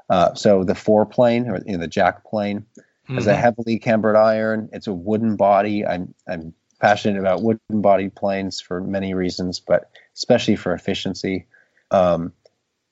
Uh, 0.10 0.34
so 0.34 0.64
the 0.64 0.76
fore 0.76 1.06
plane 1.06 1.48
or 1.48 1.60
you 1.66 1.74
know, 1.74 1.80
the 1.80 1.88
jack 1.88 2.26
plane 2.26 2.66
has 3.08 3.28
a 3.28 3.36
heavily 3.36 3.78
cambered 3.80 4.16
iron. 4.16 4.70
It's 4.74 4.88
a 4.88 4.94
wooden 4.94 5.36
body. 5.36 5.86
I'm 5.86 6.14
I'm 6.28 6.54
passionate 6.80 7.20
about 7.20 7.44
wooden 7.44 7.82
body 7.82 8.10
planes 8.10 8.60
for 8.60 8.82
many 8.82 9.14
reasons, 9.14 9.60
but 9.60 9.92
especially 10.16 10.56
for 10.56 10.74
efficiency. 10.74 11.46
Um, 11.92 12.34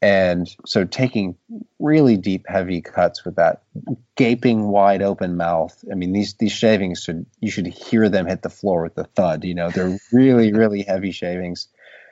and 0.01 0.47
so 0.65 0.85
taking 0.85 1.35
really 1.77 2.15
deep, 2.15 2.45
heavy 2.47 2.79
cuts 2.81 3.25
with 3.25 3.35
that 3.35 3.63
gaping 4.15 4.69
wide 4.69 5.01
open 5.01 5.35
mouth. 5.35 5.83
I 5.91 5.95
mean, 5.95 6.13
these 6.13 6.35
these 6.35 6.53
shavings 6.53 7.03
should 7.03 7.25
you 7.41 7.51
should 7.51 7.67
hear 7.67 8.07
them 8.07 8.25
hit 8.25 8.41
the 8.41 8.49
floor 8.49 8.83
with 8.83 8.95
the 8.95 9.03
thud. 9.03 9.43
You 9.43 9.55
know, 9.55 9.69
they're 9.69 9.97
really, 10.13 10.53
really 10.53 10.83
heavy 10.83 11.11
shavings. 11.11 11.67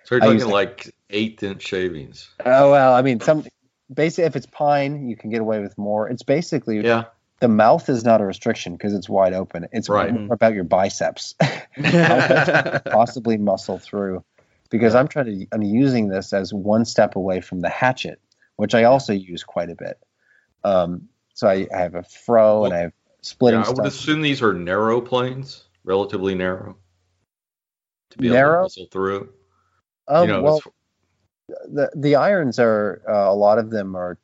So 0.07 0.15
you're 0.15 0.21
talking 0.21 0.47
like 0.47 0.95
eighth 1.09 1.43
inch 1.43 1.63
shavings. 1.67 2.29
Oh 2.45 2.71
well, 2.71 2.93
I 2.93 3.01
mean, 3.01 3.19
some 3.19 3.45
basically 3.93 4.23
if 4.23 4.37
it's 4.37 4.45
pine, 4.45 5.09
you 5.09 5.17
can 5.17 5.29
get 5.29 5.41
away 5.41 5.59
with 5.59 5.77
more. 5.77 6.07
It's 6.07 6.23
basically 6.23 6.79
Yeah. 6.79 7.05
the 7.41 7.49
mouth 7.49 7.89
is 7.89 8.05
not 8.05 8.21
a 8.21 8.25
restriction 8.25 8.71
because 8.77 8.93
it's 8.93 9.09
wide 9.09 9.33
open. 9.33 9.67
It's 9.73 9.89
Right. 9.89 10.15
about 10.31 10.53
your 10.53 10.63
biceps. 10.63 11.35
How 11.41 12.17
much 12.17 12.29
you 12.47 12.53
can 12.53 12.81
possibly 12.85 13.37
muscle 13.37 13.79
through 13.79 14.23
because 14.69 14.95
I'm 14.95 15.09
trying 15.09 15.25
to 15.25 15.47
I'm 15.51 15.61
using 15.61 16.07
this 16.07 16.31
as 16.31 16.53
one 16.53 16.85
step 16.85 17.17
away 17.17 17.41
from 17.41 17.59
the 17.59 17.69
hatchet, 17.69 18.21
which 18.55 18.73
I 18.73 18.85
also 18.85 19.11
use 19.11 19.43
quite 19.43 19.69
a 19.69 19.75
bit. 19.75 19.99
Um, 20.63 21.09
so 21.33 21.49
I, 21.49 21.67
I 21.75 21.79
have 21.79 21.95
a 21.95 22.03
froe 22.03 22.63
and 22.63 22.73
I 22.73 22.77
have 22.79 22.93
splitting 23.21 23.59
Yeah, 23.59 23.65
I 23.65 23.69
would 23.71 23.75
stuff. 23.75 23.87
assume 23.87 24.21
these 24.21 24.41
are 24.41 24.53
narrow 24.53 25.01
planes, 25.01 25.65
relatively 25.83 26.33
narrow. 26.33 26.77
To 28.11 28.17
be 28.19 28.27
able 28.29 28.37
to 28.37 28.61
muscle 28.61 28.87
through. 28.89 29.33
Um, 30.07 30.27
you 30.27 30.33
know, 30.35 30.41
well, 30.41 30.61
the 31.47 31.89
the 31.95 32.15
irons 32.15 32.59
are 32.59 33.01
uh, 33.07 33.31
a 33.31 33.35
lot 33.35 33.57
of 33.57 33.69
them 33.69 33.95
are 33.95 34.17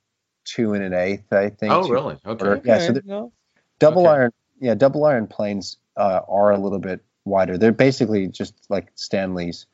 two 0.46 0.74
and 0.74 0.84
an 0.84 0.94
eighth, 0.94 1.32
I 1.32 1.50
think. 1.50 1.72
Oh, 1.74 1.88
really? 1.88 2.18
Okay. 2.26 2.46
or- 2.46 2.62
yeah, 2.66 2.80
so 2.80 2.94
no. 3.06 3.32
double 3.80 4.04
Okay. 4.04 4.12
iron 4.12 4.32
yeah 4.60 4.76
double 4.76 5.06
iron 5.06 5.28
planes 5.28 5.78
uh, 5.98 6.22
are 6.28 6.52
a 6.52 6.58
little 6.58 6.80
bit 6.80 7.02
wider 7.26 7.58
they're 7.58 7.72
basically 7.72 8.28
just 8.28 8.54
like 8.70 8.92
stanley's 8.96 9.66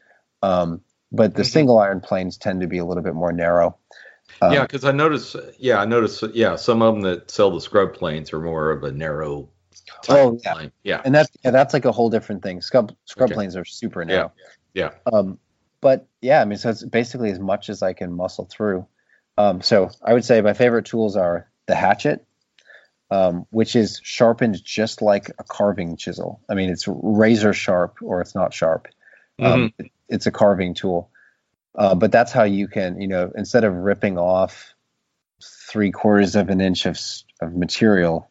um, 0.42 0.82
but 1.12 1.36
the 1.36 1.44
Mhm. 1.44 1.52
single 1.52 1.80
iron 1.80 2.00
planes 2.00 2.38
tend 2.38 2.62
to 2.62 2.68
be 2.68 2.78
a 2.78 2.86
little 2.86 3.04
bit 3.04 3.14
more 3.16 3.32
narrow 3.32 3.78
Um, 4.42 4.54
yeah, 4.54 4.62
because 4.62 4.86
I 4.86 4.92
noticed. 4.92 5.36
Yeah, 5.58 5.80
I 5.82 5.86
noticed. 5.86 6.24
Yeah, 6.34 6.56
some 6.56 6.82
of 6.84 6.94
them 6.94 7.02
that 7.02 7.32
sell 7.32 7.50
the 7.52 7.60
scrub 7.60 7.94
planes 7.96 8.32
are 8.32 8.40
more 8.40 8.70
of 8.72 8.84
a 8.84 8.92
narrow. 8.92 9.50
type 10.04 10.16
Oh, 10.18 10.40
yeah. 10.46 10.54
plane. 10.54 10.72
yeah. 10.84 11.02
and 11.04 11.14
that's 11.16 11.30
yeah, 11.44 11.50
that's 11.52 11.74
like 11.74 11.86
a 11.86 11.92
whole 11.92 12.10
different 12.12 12.44
thing 12.44 12.62
scrub 12.62 12.94
scrub 13.06 13.30
Okay. 13.30 13.34
planes 13.36 13.56
are 13.56 13.66
super 13.66 14.02
Yeah, 14.02 14.08
narrow 14.08 14.32
yeah. 14.76 14.92
um, 15.12 15.40
but 15.82 16.08
yeah 16.22 16.42
i 16.42 16.46
mean 16.46 16.58
so 16.58 16.70
it's 16.70 16.84
basically 16.84 17.32
as 17.32 17.40
much 17.40 17.70
as 17.70 17.82
i 17.84 17.94
can 17.94 18.12
muscle 18.14 18.46
through. 18.46 18.86
Um, 19.38 19.62
so 19.62 19.90
i 20.04 20.14
would 20.14 20.26
say 20.26 20.42
my 20.42 20.54
favorite 20.54 20.86
tools 20.86 21.16
are 21.16 21.50
the 21.68 21.76
hatchet 21.76 22.26
um, 23.12 23.48
which 23.50 23.76
is 23.76 24.00
sharpened 24.04 24.64
just 24.64 25.02
like 25.02 25.30
a 25.40 25.44
carving 25.44 25.98
chisel. 25.98 26.42
I 26.48 26.54
mean 26.54 26.70
it's 26.70 26.88
razor 26.88 27.54
sharp 27.54 27.98
or 28.04 28.22
it's 28.22 28.36
not 28.36 28.54
sharp. 28.54 28.88
Um, 29.40 29.74
it- 29.80 29.92
it's 30.10 30.26
a 30.28 30.32
carving 30.32 30.74
tool. 30.74 31.10
Uh, 31.76 31.94
but 31.96 32.12
that's 32.12 32.32
how 32.32 32.44
you 32.44 32.68
can 32.68 33.00
you 33.02 33.08
know 33.08 33.32
instead 33.36 33.64
of 33.64 33.74
ripping 33.74 34.18
off 34.18 34.74
three 35.72 35.92
quarters 35.92 36.36
of 36.36 36.50
an 36.50 36.62
inch 36.62 36.86
of, 36.86 37.00
of 37.42 37.56
material 37.56 38.30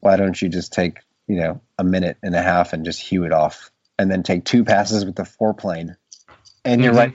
why 0.00 0.16
don't 0.16 0.40
you 0.40 0.48
just 0.48 0.72
take 0.72 0.98
you 1.26 1.36
know 1.36 1.60
a 1.78 1.84
minute 1.84 2.16
and 2.22 2.34
a 2.34 2.42
half 2.42 2.72
and 2.72 2.84
just 2.84 3.00
hew 3.00 3.24
it 3.24 3.32
off 3.32 3.70
and 3.98 4.10
then 4.10 4.22
take 4.22 4.44
two 4.44 4.64
passes 4.64 5.04
with 5.04 5.14
the 5.14 5.22
foreplane 5.24 5.96
and 6.64 6.82
you're 6.82 6.92
Mhm. 6.92 6.96
right 6.96 7.14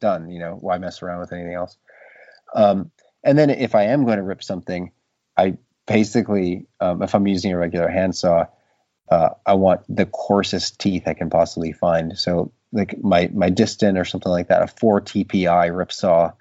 done 0.00 0.30
you 0.30 0.38
know 0.40 0.56
why 0.60 0.78
mess 0.78 1.02
around 1.02 1.20
with 1.20 1.32
anything 1.32 1.54
else 1.54 1.76
um, 2.54 2.90
and 3.24 3.38
then 3.38 3.50
if 3.50 3.74
i 3.74 3.84
am 3.84 4.04
going 4.04 4.18
to 4.18 4.22
rip 4.24 4.42
something 4.42 4.92
i 5.36 5.56
basically 5.86 6.66
um, 6.80 7.02
if 7.02 7.14
i'm 7.14 7.26
using 7.26 7.52
a 7.52 7.58
regular 7.58 7.88
handsaw 7.88 8.46
uh, 9.10 9.30
I 9.44 9.54
want 9.54 9.82
the 9.88 10.06
coarsest 10.06 10.78
teeth 10.78 11.04
I 11.06 11.14
can 11.14 11.30
possibly 11.30 11.72
find. 11.72 12.16
So 12.18 12.52
like 12.72 13.02
my 13.02 13.28
my 13.34 13.50
Disston 13.50 14.00
or 14.00 14.04
something 14.04 14.30
like 14.30 14.48
that, 14.48 14.62
a 14.62 14.68
four 14.68 15.00
TPI 15.00 15.76
rip 15.76 15.92
saw 15.92 16.32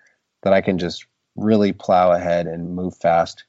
that 0.44 0.54
I 0.54 0.62
can 0.62 0.78
just 0.78 1.06
really 1.36 1.74
plow 1.74 2.12
ahead 2.12 2.48
and 2.48 2.76
move 2.76 2.96
fast. 2.96 3.44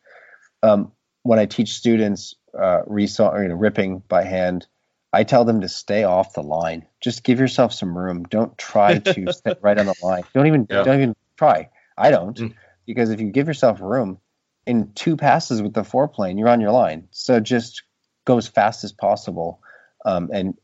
Um, 0.62 0.92
when 1.22 1.38
I 1.38 1.46
teach 1.46 1.74
students 1.74 2.34
uh, 2.58 2.82
resaw 2.88 3.32
or 3.32 3.42
you 3.42 3.48
know, 3.50 3.54
ripping 3.54 4.02
by 4.08 4.24
hand, 4.24 4.66
I 5.12 5.24
tell 5.24 5.44
them 5.44 5.60
to 5.62 5.68
stay 5.68 6.04
off 6.04 6.34
the 6.34 6.42
line. 6.42 6.86
Just 7.00 7.24
give 7.24 7.40
yourself 7.40 7.72
some 7.72 7.96
room. 7.96 8.24
Don't 8.24 8.56
try 8.58 8.98
to 8.98 9.28
sit 9.30 9.58
right 9.60 9.78
on 9.78 9.86
the 9.86 9.94
line. 10.00 10.22
Don't 10.34 10.46
even 10.46 10.68
Yeah. 10.70 10.82
don't 10.84 10.96
even 11.00 11.14
try. 11.36 11.68
I 11.98 12.10
don't 12.10 12.36
Mm. 12.36 12.54
because 12.86 13.10
if 13.10 13.20
you 13.20 13.30
give 13.30 13.48
yourself 13.48 13.80
room, 13.80 14.18
in 14.66 14.92
two 14.94 15.16
passes 15.16 15.62
with 15.62 15.74
the 15.74 15.82
foreplane, 15.82 16.38
you're 16.38 16.48
on 16.48 16.60
your 16.60 16.72
line. 16.72 17.08
So 17.10 17.40
just 17.40 17.82
go 18.24 18.38
as 18.38 18.46
fast 18.46 18.84
as 18.84 18.92
possible 18.92 19.60
um, 20.04 20.30
and 20.32 20.54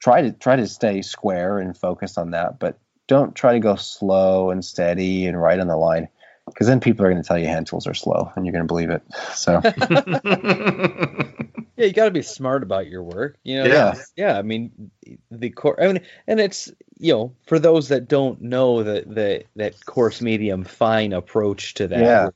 try 0.00 0.22
to 0.22 0.32
try 0.32 0.56
to 0.56 0.66
stay 0.66 1.02
square 1.02 1.58
and 1.58 1.76
focus 1.76 2.18
on 2.18 2.32
that 2.32 2.58
but 2.58 2.78
don't 3.06 3.34
try 3.34 3.52
to 3.52 3.60
go 3.60 3.76
slow 3.76 4.50
and 4.50 4.64
steady 4.64 5.26
and 5.26 5.40
right 5.40 5.60
on 5.60 5.68
the 5.68 5.76
line 5.76 6.08
because 6.52 6.66
then 6.66 6.80
people 6.80 7.04
are 7.04 7.10
going 7.10 7.22
to 7.22 7.26
tell 7.26 7.38
you 7.38 7.46
hand 7.46 7.66
tools 7.66 7.86
are 7.86 7.94
slow 7.94 8.30
and 8.36 8.44
you're 8.44 8.52
going 8.52 8.64
to 8.64 8.68
believe 8.68 8.90
it 8.90 9.02
so 9.34 9.60
Yeah, 11.80 11.86
you 11.86 11.94
got 11.94 12.04
to 12.04 12.10
be 12.10 12.20
smart 12.20 12.62
about 12.62 12.88
your 12.88 13.02
work. 13.02 13.38
You 13.42 13.62
know. 13.62 13.70
Yeah. 13.70 13.94
Yeah. 14.14 14.38
I 14.38 14.42
mean, 14.42 14.90
the 15.30 15.48
core. 15.48 15.82
I 15.82 15.86
mean, 15.86 16.02
and 16.26 16.38
it's 16.38 16.70
you 16.98 17.14
know 17.14 17.34
for 17.46 17.58
those 17.58 17.88
that 17.88 18.06
don't 18.06 18.42
know 18.42 18.82
that 18.82 19.14
that 19.14 19.44
that 19.56 19.86
coarse 19.86 20.20
medium 20.20 20.64
fine 20.64 21.14
approach 21.14 21.72
to 21.74 21.88
that. 21.88 22.00
Yeah. 22.00 22.28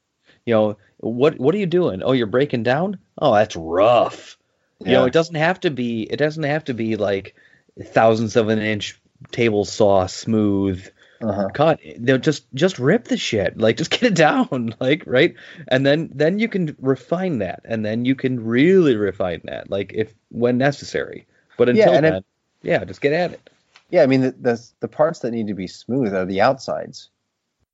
You 0.47 0.55
know 0.55 0.77
what 0.97 1.39
what 1.39 1.55
are 1.55 1.59
you 1.59 1.67
doing? 1.67 2.03
Oh, 2.03 2.13
you're 2.13 2.27
breaking 2.27 2.63
down. 2.63 2.99
Oh, 3.19 3.35
that's 3.35 3.55
rough. 3.55 4.39
You 4.81 4.93
know, 4.93 5.05
it 5.05 5.13
doesn't 5.13 5.35
have 5.35 5.61
to 5.61 5.71
be. 5.71 6.03
It 6.03 6.17
doesn't 6.17 6.43
have 6.43 6.65
to 6.65 6.75
be 6.75 6.97
like 6.97 7.35
thousandths 7.79 8.37
of 8.37 8.49
an 8.49 8.61
inch 8.61 8.99
table 9.31 9.67
saw 9.67 10.07
smooth 10.07 10.89
uh-huh. 11.29 11.49
cut. 11.55 11.81
They'll 11.99 12.19
just 12.19 12.47
just 12.55 12.79
rip 12.79 13.05
the 13.05 13.17
shit. 13.17 13.57
Like 13.59 13.77
just 13.77 13.91
get 13.97 14.03
it 14.05 14.15
down. 14.15 14.75
Like 14.81 15.05
right, 15.07 15.35
and 15.69 15.85
then 15.87 16.11
then 16.15 16.39
you 16.39 16.49
can 16.49 16.77
refine 16.81 17.39
that, 17.39 17.61
and 17.65 17.85
then 17.85 18.05
you 18.05 18.15
can 18.15 18.45
really 18.45 18.97
refine 18.97 19.41
that. 19.45 19.71
Like 19.71 19.93
if 19.95 20.15
when 20.31 20.59
necessary. 20.59 21.27
But 21.57 21.69
Yeah, 21.75 21.85
until 21.91 21.95
it- 21.95 22.01
then, 22.03 22.25
yeah, 22.63 22.85
just 22.85 23.01
get 23.01 23.13
at 23.13 23.33
it. 23.33 23.51
yeah 23.91 24.03
i 24.03 24.07
mean 24.07 24.23
the, 24.23 24.31
the 24.41 24.71
the 24.81 24.89
parts 24.89 25.21
that 25.21 25.31
need 25.33 25.47
to 25.49 25.55
be 25.55 25.67
smooth 25.67 26.15
are 26.15 26.25
the 26.25 26.41
outsides 26.41 27.11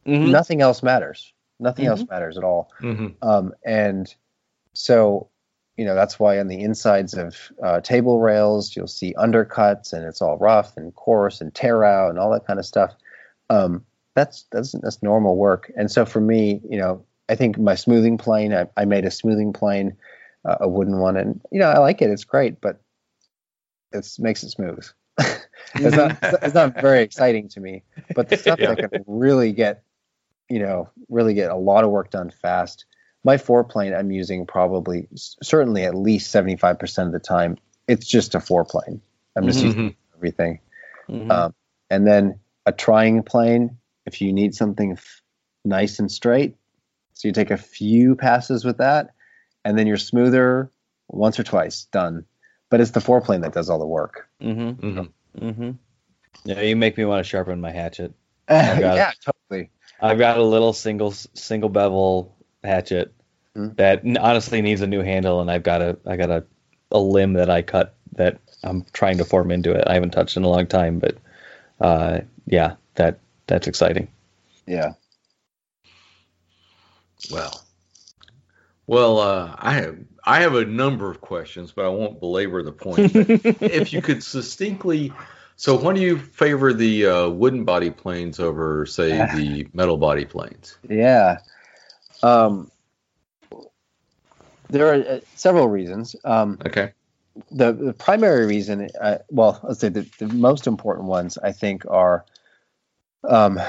Mhm. 0.07 0.30
nothing 0.30 0.61
else 0.61 0.83
matters 0.83 1.33
nothing 1.61 1.87
else 1.87 2.00
Mm-hmm. 2.02 2.12
matters 2.14 2.37
at 2.37 2.45
all 2.45 2.71
Mhm. 2.80 3.14
Um, 3.23 3.52
and 3.64 4.12
so, 4.73 5.28
you 5.76 5.85
know, 5.85 5.95
that's 5.95 6.19
why 6.19 6.38
on 6.40 6.49
the 6.49 6.61
insides 6.61 7.14
of 7.14 7.37
uh, 7.62 7.80
table 7.80 8.21
rails, 8.21 8.75
you'll 8.75 8.87
see 8.87 9.14
undercuts 9.14 9.92
and 9.92 10.04
it's 10.04 10.21
all 10.23 10.37
rough 10.38 10.76
and 10.76 10.95
coarse 10.95 11.40
and 11.40 11.54
tear 11.54 11.85
out 11.85 12.11
and 12.11 12.19
all 12.19 12.30
that 12.33 12.47
kind 12.47 12.59
of 12.59 12.66
stuff. 12.66 12.92
Um, 13.50 13.85
that's, 14.14 14.47
that's, 14.50 14.73
that's 14.73 15.02
normal 15.02 15.37
work. 15.37 15.71
And 15.76 15.90
so 15.90 16.07
for 16.07 16.21
me, 16.21 16.61
you 16.69 16.78
know, 16.78 17.04
I 17.28 17.35
think 17.35 17.59
my 17.59 17.75
smoothing 17.75 18.16
plane, 18.16 18.54
I, 18.54 18.66
I 18.76 18.85
made 18.87 19.04
a 19.04 19.11
smoothing 19.11 19.52
plane, 19.52 19.97
uh, 20.45 20.57
a 20.61 20.69
wooden 20.69 20.99
one, 20.99 21.16
and, 21.16 21.40
you 21.52 21.61
know, 21.61 21.69
I 21.69 21.78
like 21.78 22.00
it. 22.00 22.11
It's 22.11 22.25
great, 22.25 22.61
but 22.61 22.80
it 23.92 24.09
makes 24.19 24.42
it 24.42 24.50
smooth. 24.50 24.87
it's 25.75 25.97
not, 25.97 26.19
it's 26.42 26.54
not 26.54 26.80
very 26.80 27.02
exciting 27.02 27.49
to 27.50 27.61
me, 27.61 27.83
but 28.14 28.28
the 28.28 28.37
stuff 28.37 28.59
that 28.59 28.78
can 28.78 29.04
really 29.07 29.52
get, 29.52 29.83
you 30.49 30.59
know, 30.59 30.88
really 31.09 31.35
get 31.35 31.50
a 31.50 31.57
lot 31.57 31.85
of 31.85 31.90
work 31.90 32.11
done 32.11 32.30
fast. 32.30 32.85
My 33.23 33.37
fore 33.37 33.64
plane 33.64 33.92
I'm 33.92 34.11
using 34.11 34.47
probably 34.47 35.07
certainly 35.14 35.85
at 35.85 35.95
least 35.95 36.35
75% 36.35 37.07
of 37.07 37.12
the 37.12 37.19
time. 37.21 37.59
It's 37.87 38.07
just 38.07 38.35
a 38.35 38.40
fore 38.40 38.64
plane. 38.64 39.02
I'm 39.37 39.47
just 39.47 39.62
using 39.62 39.90
Mhm. 39.90 39.97
everything. 40.16 40.61
Mhm. 41.09 41.30
Um, 41.30 41.54
and 41.90 42.07
then 42.07 42.40
a 42.71 42.73
trying 42.73 43.23
plane, 43.23 43.77
if 44.07 44.21
you 44.21 44.33
need 44.33 44.55
something 44.55 44.93
f- 44.93 45.23
nice 45.65 45.99
and 45.99 46.11
straight, 46.11 46.57
so 47.12 47.29
you 47.29 47.33
take 47.33 47.50
a 47.50 47.57
few 47.57 48.15
passes 48.15 48.65
with 48.65 48.79
that, 48.79 49.11
and 49.65 49.77
then 49.77 49.87
you're 49.87 49.97
smoother 49.99 50.71
once 51.09 51.39
or 51.39 51.43
twice, 51.43 51.85
done. 51.93 52.25
But 52.71 52.81
it's 52.81 52.93
the 52.93 53.00
fore 53.00 53.21
plane 53.21 53.41
that 53.43 53.53
does 53.53 53.69
all 53.69 53.79
the 53.79 53.87
work. 53.87 54.29
Mm-hmm. 54.41 54.87
Mhm. 54.87 55.09
Mhm. 55.37 55.79
Yeah, 56.45 56.61
you 56.61 56.77
make 56.77 56.97
me 56.97 57.05
want 57.05 57.25
to 57.25 57.29
sharpen 57.29 57.61
my 57.61 57.73
hatchet. 57.73 58.15
got 58.49 58.81
yeah, 58.97 59.12
totally. 59.25 59.71
I've 60.00 60.19
got 60.19 60.39
a 60.39 60.43
little 60.43 60.73
single 60.73 61.11
single 61.12 61.69
bevel 61.69 62.35
hatchet 62.65 63.12
Hmm. 63.57 63.71
that 63.75 64.03
honestly 64.21 64.62
needs 64.62 64.81
a 64.81 64.87
new 64.87 65.03
handle, 65.03 65.41
and 65.41 65.50
I've 65.50 65.65
got 65.65 65.83
a 65.83 65.99
I 66.07 66.17
got 66.17 66.31
a, 66.31 66.45
a 66.93 67.00
limb 67.00 67.33
that 67.33 67.50
I 67.50 67.62
cut 67.62 67.97
that 68.15 68.39
I'm 68.62 68.87
trying 68.93 69.19
to 69.19 69.25
form 69.25 69.50
into 69.50 69.73
it. 69.73 69.85
I 69.89 69.95
haven't 69.95 70.11
touched 70.11 70.37
in 70.37 70.45
a 70.45 70.49
long 70.49 70.69
time, 70.69 71.00
but 71.00 71.17
uh, 71.81 72.21
yeah, 72.50 72.75
that 72.97 73.21
that's 73.47 73.66
exciting. 73.66 74.09
Yeah. 74.66 74.92
Well, 77.30 77.62
well, 78.87 79.19
uh, 79.19 79.54
I 79.59 79.75
have 79.75 79.99
I 80.25 80.40
have 80.40 80.54
a 80.54 80.64
number 80.64 81.11
of 81.11 81.21
questions, 81.21 81.73
but 81.73 81.85
I 81.85 81.88
won't 81.88 82.21
belabor 82.21 82.62
the 82.62 82.73
point. 82.73 83.12
But 83.12 83.30
if 83.62 83.92
you 83.92 84.02
could 84.02 84.23
succinctly, 84.23 85.12
so 85.57 85.76
when 85.76 85.95
do 85.95 86.00
you 86.00 86.19
favor 86.19 86.73
the 86.73 87.07
uh, 87.07 87.28
wooden 87.28 87.64
body 87.64 87.90
planes 87.90 88.40
over, 88.40 88.85
say, 88.87 89.25
the 89.35 89.69
metal 89.73 89.97
body 89.97 90.25
planes? 90.25 90.76
Yeah. 90.88 91.38
Um, 92.23 92.71
there 94.69 94.88
are 94.88 94.95
uh, 94.95 95.21
several 95.37 95.69
reasons. 95.69 96.16
Um, 96.25 96.59
Okay. 96.66 96.92
the, 97.50 97.73
the 97.73 97.92
primary 97.92 98.47
reason, 98.47 98.88
uh, 99.00 99.19
well, 99.30 99.61
let's 99.62 99.80
say 99.80 99.88
the, 99.88 100.09
the 100.19 100.28
most 100.28 100.66
important 100.66 101.09
ones, 101.09 101.38
I 101.38 101.52
think, 101.52 101.85
are 101.88 102.25
um, 103.25 103.61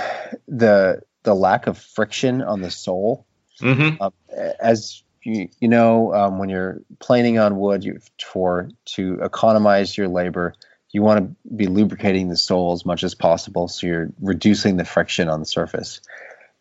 the 0.48 1.01
the 1.24 1.36
lack 1.36 1.67
of 1.67 1.77
friction 1.77 2.41
on 2.41 2.62
the 2.62 2.72
sole. 2.72 3.25
Mm-hmm. 3.62 4.01
Um, 4.01 4.13
as 4.60 5.03
you, 5.24 5.50
you 5.60 5.67
know, 5.67 6.13
um, 6.15 6.39
when 6.39 6.50
you're 6.50 6.81
planing 7.00 7.38
on 7.38 7.58
wood, 7.58 7.84
you 7.84 8.00
for 8.20 8.70
to 8.86 9.20
economize 9.22 9.96
your 9.96 10.08
labor, 10.08 10.55
you 10.91 11.03
want 11.03 11.20
to 11.20 11.55
be 11.55 11.67
lubricating 11.67 12.27
the 12.27 12.38
sole 12.38 12.74
as 12.74 12.86
much 12.86 13.03
as 13.03 13.13
possible, 13.13 13.67
so 13.67 13.86
you're 13.86 14.12
reducing 14.20 14.77
the 14.77 14.86
friction 14.86 15.29
on 15.29 15.39
the 15.39 15.46
surface. 15.46 16.01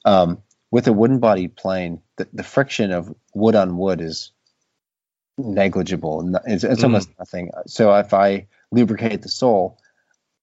Um, 0.04 0.42
with 0.70 0.86
a 0.88 0.92
wooden 0.92 1.18
body 1.18 1.48
plane, 1.48 2.02
the, 2.16 2.28
the 2.32 2.42
friction 2.44 2.92
of 2.92 3.12
wood 3.34 3.56
on 3.56 3.76
wood 3.76 4.00
is 4.00 4.30
negligible. 5.38 6.34
It's, 6.46 6.64
it's 6.64 6.80
Mm. 6.80 6.84
almost 6.84 7.10
nothing. 7.18 7.50
So 7.66 7.94
if 7.94 8.12
I 8.14 8.46
lubricate 8.70 9.22
the 9.22 9.28
sole, 9.28 9.78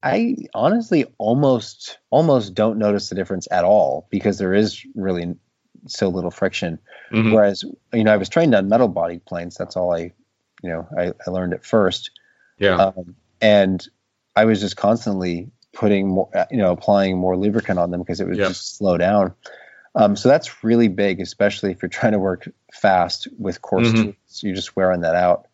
I 0.08 0.36
honestly 0.54 1.06
almost 1.18 1.98
almost 2.10 2.54
don't 2.54 2.78
notice 2.78 3.10
the 3.10 3.16
difference 3.16 3.48
at 3.52 3.64
all 3.64 4.08
because 4.10 4.38
there 4.38 4.54
is 4.54 4.86
really 4.96 5.36
so 5.88 6.10
little 6.10 6.32
friction. 6.32 6.80
Mhm. 7.12 7.34
Whereas, 7.34 7.64
you 7.94 8.04
know, 8.04 8.14
I 8.14 8.18
was 8.18 8.30
trained 8.30 8.56
on 8.56 8.70
metal 8.70 8.88
body 8.88 9.20
planes. 9.20 9.56
That's 9.56 9.76
all 9.76 9.94
I, 9.94 10.12
you 10.64 10.70
know, 10.70 10.88
I, 10.98 11.14
I 11.26 11.30
learned 11.30 11.54
at 11.54 11.66
first. 11.66 12.12
Yeah. 12.58 12.76
Um, 12.78 13.16
and 13.42 13.86
I 14.36 14.46
was 14.46 14.60
just 14.60 14.78
constantly 14.78 15.50
putting 15.74 16.08
more, 16.08 16.30
uh, 16.34 16.46
you 16.52 16.58
know, 16.58 16.72
applying 16.72 17.18
more 17.18 17.38
lubricant 17.38 17.80
on 17.80 17.92
them 17.92 18.02
because 18.02 18.20
it 18.20 18.28
would 18.28 18.38
Yep. 18.38 18.48
just 18.50 18.78
slow 18.78 18.98
down. 18.98 19.34
Um, 19.96 20.16
so 20.16 20.30
that's 20.30 20.64
really 20.64 20.88
big, 20.90 21.20
especially 21.22 21.72
if 21.72 21.82
you're 21.82 21.90
trying 21.90 22.14
to 22.14 22.20
work 22.20 22.48
fast 22.74 23.28
with 23.40 23.62
coarse 23.62 23.92
Mhm. 23.92 24.04
tools. 24.04 24.44
You're 24.44 24.56
just 24.56 24.76
wearing 24.76 25.02
that 25.02 25.16
out. 25.16 25.48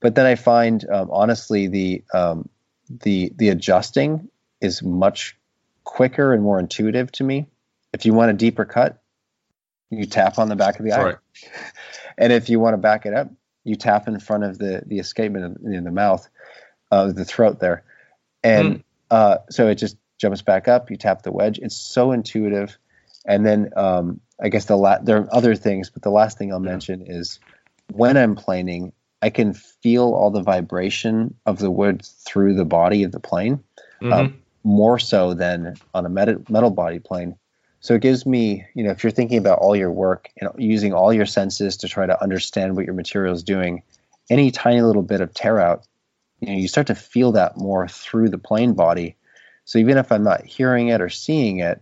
But 0.00 0.14
then 0.14 0.26
I 0.26 0.34
find, 0.34 0.88
um, 0.90 1.10
honestly, 1.10 1.66
the 1.66 2.04
um, 2.12 2.48
the 2.88 3.32
the 3.36 3.48
adjusting 3.48 4.28
is 4.60 4.82
much 4.82 5.36
quicker 5.84 6.32
and 6.32 6.42
more 6.42 6.58
intuitive 6.58 7.10
to 7.12 7.24
me. 7.24 7.46
If 7.92 8.06
you 8.06 8.14
want 8.14 8.30
a 8.30 8.34
deeper 8.34 8.64
cut, 8.64 9.02
you 9.90 10.06
tap 10.06 10.38
on 10.38 10.48
the 10.48 10.56
back 10.56 10.78
of 10.78 10.84
the 10.84 10.92
eye. 10.92 11.02
Right. 11.02 11.16
And 12.18 12.32
if 12.32 12.48
you 12.48 12.60
want 12.60 12.74
to 12.74 12.78
back 12.78 13.06
it 13.06 13.14
up, 13.14 13.30
you 13.64 13.76
tap 13.76 14.08
in 14.08 14.18
front 14.20 14.44
of 14.44 14.58
the 14.58 14.82
the 14.86 14.98
escapement 14.98 15.58
in, 15.64 15.84
the 15.84 15.90
mouth, 15.90 16.28
uh, 16.90 17.12
the 17.12 17.24
throat 17.24 17.60
there, 17.60 17.84
and 18.42 18.84
uh, 19.10 19.38
so 19.50 19.68
it 19.68 19.76
just 19.76 19.96
jumps 20.18 20.42
back 20.42 20.68
up. 20.68 20.90
You 20.90 20.96
tap 20.96 21.22
the 21.22 21.32
wedge. 21.32 21.58
It's 21.58 21.76
so 21.76 22.12
intuitive. 22.12 22.76
And 23.26 23.44
then 23.44 23.70
um, 23.76 24.20
I 24.40 24.48
guess 24.48 24.66
the 24.66 24.76
la- 24.76 24.98
there 24.98 25.18
are 25.18 25.34
other 25.34 25.54
things, 25.54 25.90
but 25.90 26.02
the 26.02 26.10
last 26.10 26.36
thing 26.36 26.52
I'll 26.52 26.62
Yeah. 26.62 26.70
mention 26.70 27.04
is 27.06 27.40
when 27.92 28.16
I'm 28.16 28.36
planing, 28.36 28.92
I 29.24 29.30
can 29.30 29.54
feel 29.54 30.12
all 30.12 30.30
the 30.30 30.42
vibration 30.42 31.34
of 31.46 31.58
the 31.58 31.70
wood 31.70 32.04
through 32.04 32.56
the 32.56 32.66
body 32.66 33.04
of 33.04 33.12
the 33.12 33.20
plane 33.20 33.64
Mhm. 34.02 34.12
um, 34.12 34.42
more 34.64 34.98
so 34.98 35.32
than 35.32 35.76
on 35.94 36.04
a 36.04 36.10
metal, 36.10 36.44
metal 36.50 36.68
body 36.68 36.98
plane. 36.98 37.36
So 37.80 37.94
it 37.94 38.02
gives 38.02 38.26
me, 38.26 38.66
you 38.74 38.84
know, 38.84 38.90
if 38.90 39.02
you're 39.02 39.10
thinking 39.10 39.38
about 39.38 39.60
all 39.60 39.74
your 39.74 39.90
work 39.90 40.28
and 40.38 40.50
using 40.58 40.92
all 40.92 41.10
your 41.10 41.24
senses 41.24 41.78
to 41.78 41.88
try 41.88 42.04
to 42.04 42.22
understand 42.22 42.76
what 42.76 42.84
your 42.84 42.92
material 42.92 43.32
is 43.32 43.42
doing, 43.42 43.82
any 44.28 44.50
tiny 44.50 44.82
little 44.82 45.02
bit 45.02 45.22
of 45.22 45.32
tear 45.32 45.58
out, 45.58 45.86
you 46.40 46.48
know, 46.48 46.58
you 46.58 46.68
start 46.68 46.88
to 46.88 46.94
feel 46.94 47.32
that 47.32 47.56
more 47.56 47.88
through 47.88 48.28
the 48.28 48.36
plane 48.36 48.74
body. 48.74 49.16
So 49.64 49.78
even 49.78 49.96
if 49.96 50.12
I'm 50.12 50.24
not 50.24 50.44
hearing 50.44 50.88
it 50.88 51.00
or 51.00 51.08
seeing 51.08 51.60
it, 51.60 51.80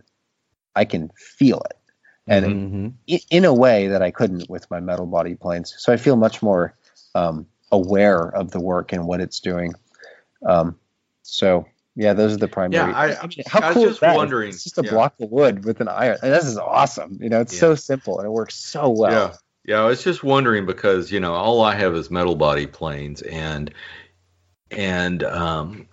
I 0.77 0.85
can 0.85 1.09
feel 1.17 1.61
it. 1.69 1.77
And 2.25 2.69
hmm 2.69 2.87
in 3.29 3.43
a 3.43 3.53
way 3.53 3.89
that 3.89 4.01
I 4.01 4.11
couldn't 4.11 4.49
with 4.49 4.71
my 4.71 4.79
metal 4.79 5.05
body 5.05 5.35
planes. 5.35 5.75
So 5.77 5.91
I 5.91 5.97
feel 5.97 6.15
much 6.15 6.41
more 6.41 6.73
um, 7.15 7.47
aware 7.71 8.27
of 8.27 8.51
the 8.51 8.59
work 8.59 8.93
and 8.93 9.05
what 9.07 9.21
it's 9.21 9.39
doing. 9.39 9.73
Um, 10.45 10.77
so 11.21 11.65
yeah, 11.95 12.13
those 12.13 12.33
are 12.33 12.37
the 12.37 12.47
primary. 12.47 12.91
Yeah, 12.91 12.97
I- 13.21 13.27
mean, 13.27 13.43
how 13.47 13.59
I 13.61 13.67
was 13.67 13.73
cool 13.75 13.83
just 13.83 13.93
is 13.95 13.99
that? 14.01 14.15
wondering, 14.15 14.49
It's 14.49 14.63
just 14.63 14.77
a 14.79 14.83
yeah. 14.83 14.91
block 14.91 15.13
of 15.19 15.29
wood 15.29 15.63
with 15.63 15.79
an 15.79 15.87
iron. 15.87 16.17
And 16.23 16.33
this 16.33 16.45
is 16.45 16.57
awesome. 16.57 17.19
You 17.21 17.29
know, 17.29 17.41
it's 17.41 17.53
Yeah. 17.53 17.59
so 17.59 17.75
simple 17.75 18.17
and 18.19 18.25
it 18.27 18.31
works 18.31 18.55
so 18.55 18.89
well. 18.89 19.11
Yeah. 19.11 19.33
Yeah, 19.65 19.81
I 19.81 19.85
was 19.85 20.03
just 20.03 20.23
wondering 20.23 20.65
because, 20.65 21.09
you 21.11 21.21
know, 21.21 21.33
all 21.33 21.61
I 21.61 21.75
have 21.75 21.95
is 21.95 22.11
metal 22.11 22.35
body 22.35 22.67
planes 22.67 23.21
and 23.21 23.73
and 24.71 25.23
um 25.23 25.87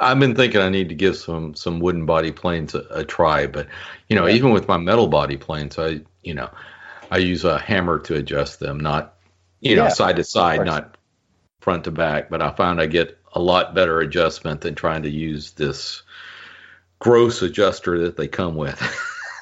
I've 0.00 0.18
been 0.18 0.34
thinking 0.34 0.60
I 0.60 0.68
need 0.70 0.88
to 0.88 0.94
give 0.96 1.16
some 1.16 1.54
some 1.54 1.78
wooden 1.78 2.06
body 2.06 2.32
planes 2.32 2.74
a, 2.74 2.80
a 2.90 3.04
try, 3.04 3.46
but 3.46 3.68
you 4.08 4.16
know, 4.16 4.26
Yeah. 4.26 4.34
even 4.34 4.50
with 4.52 4.66
my 4.66 4.76
metal 4.78 5.06
body 5.06 5.36
planes, 5.36 5.78
I 5.78 6.00
you 6.22 6.34
know, 6.34 6.50
I 7.10 7.18
use 7.18 7.44
a 7.44 7.58
hammer 7.58 8.00
to 8.00 8.16
adjust 8.16 8.58
them, 8.58 8.80
not 8.80 9.15
you 9.60 9.76
know, 9.76 9.84
Yeah, 9.84 9.88
side 9.90 10.16
to 10.16 10.24
side, 10.24 10.64
not 10.64 10.96
front 11.60 11.84
to 11.84 11.90
back, 11.90 12.28
but 12.30 12.42
I 12.42 12.50
found 12.52 12.80
I 12.80 12.86
get 12.86 13.18
a 13.32 13.40
lot 13.40 13.74
better 13.74 14.00
adjustment 14.00 14.60
than 14.62 14.74
trying 14.74 15.02
to 15.02 15.10
use 15.10 15.52
this 15.52 16.02
gross 16.98 17.42
adjuster 17.42 17.98
that 18.04 18.16
they 18.16 18.28
come 18.28 18.54
with. 18.54 18.80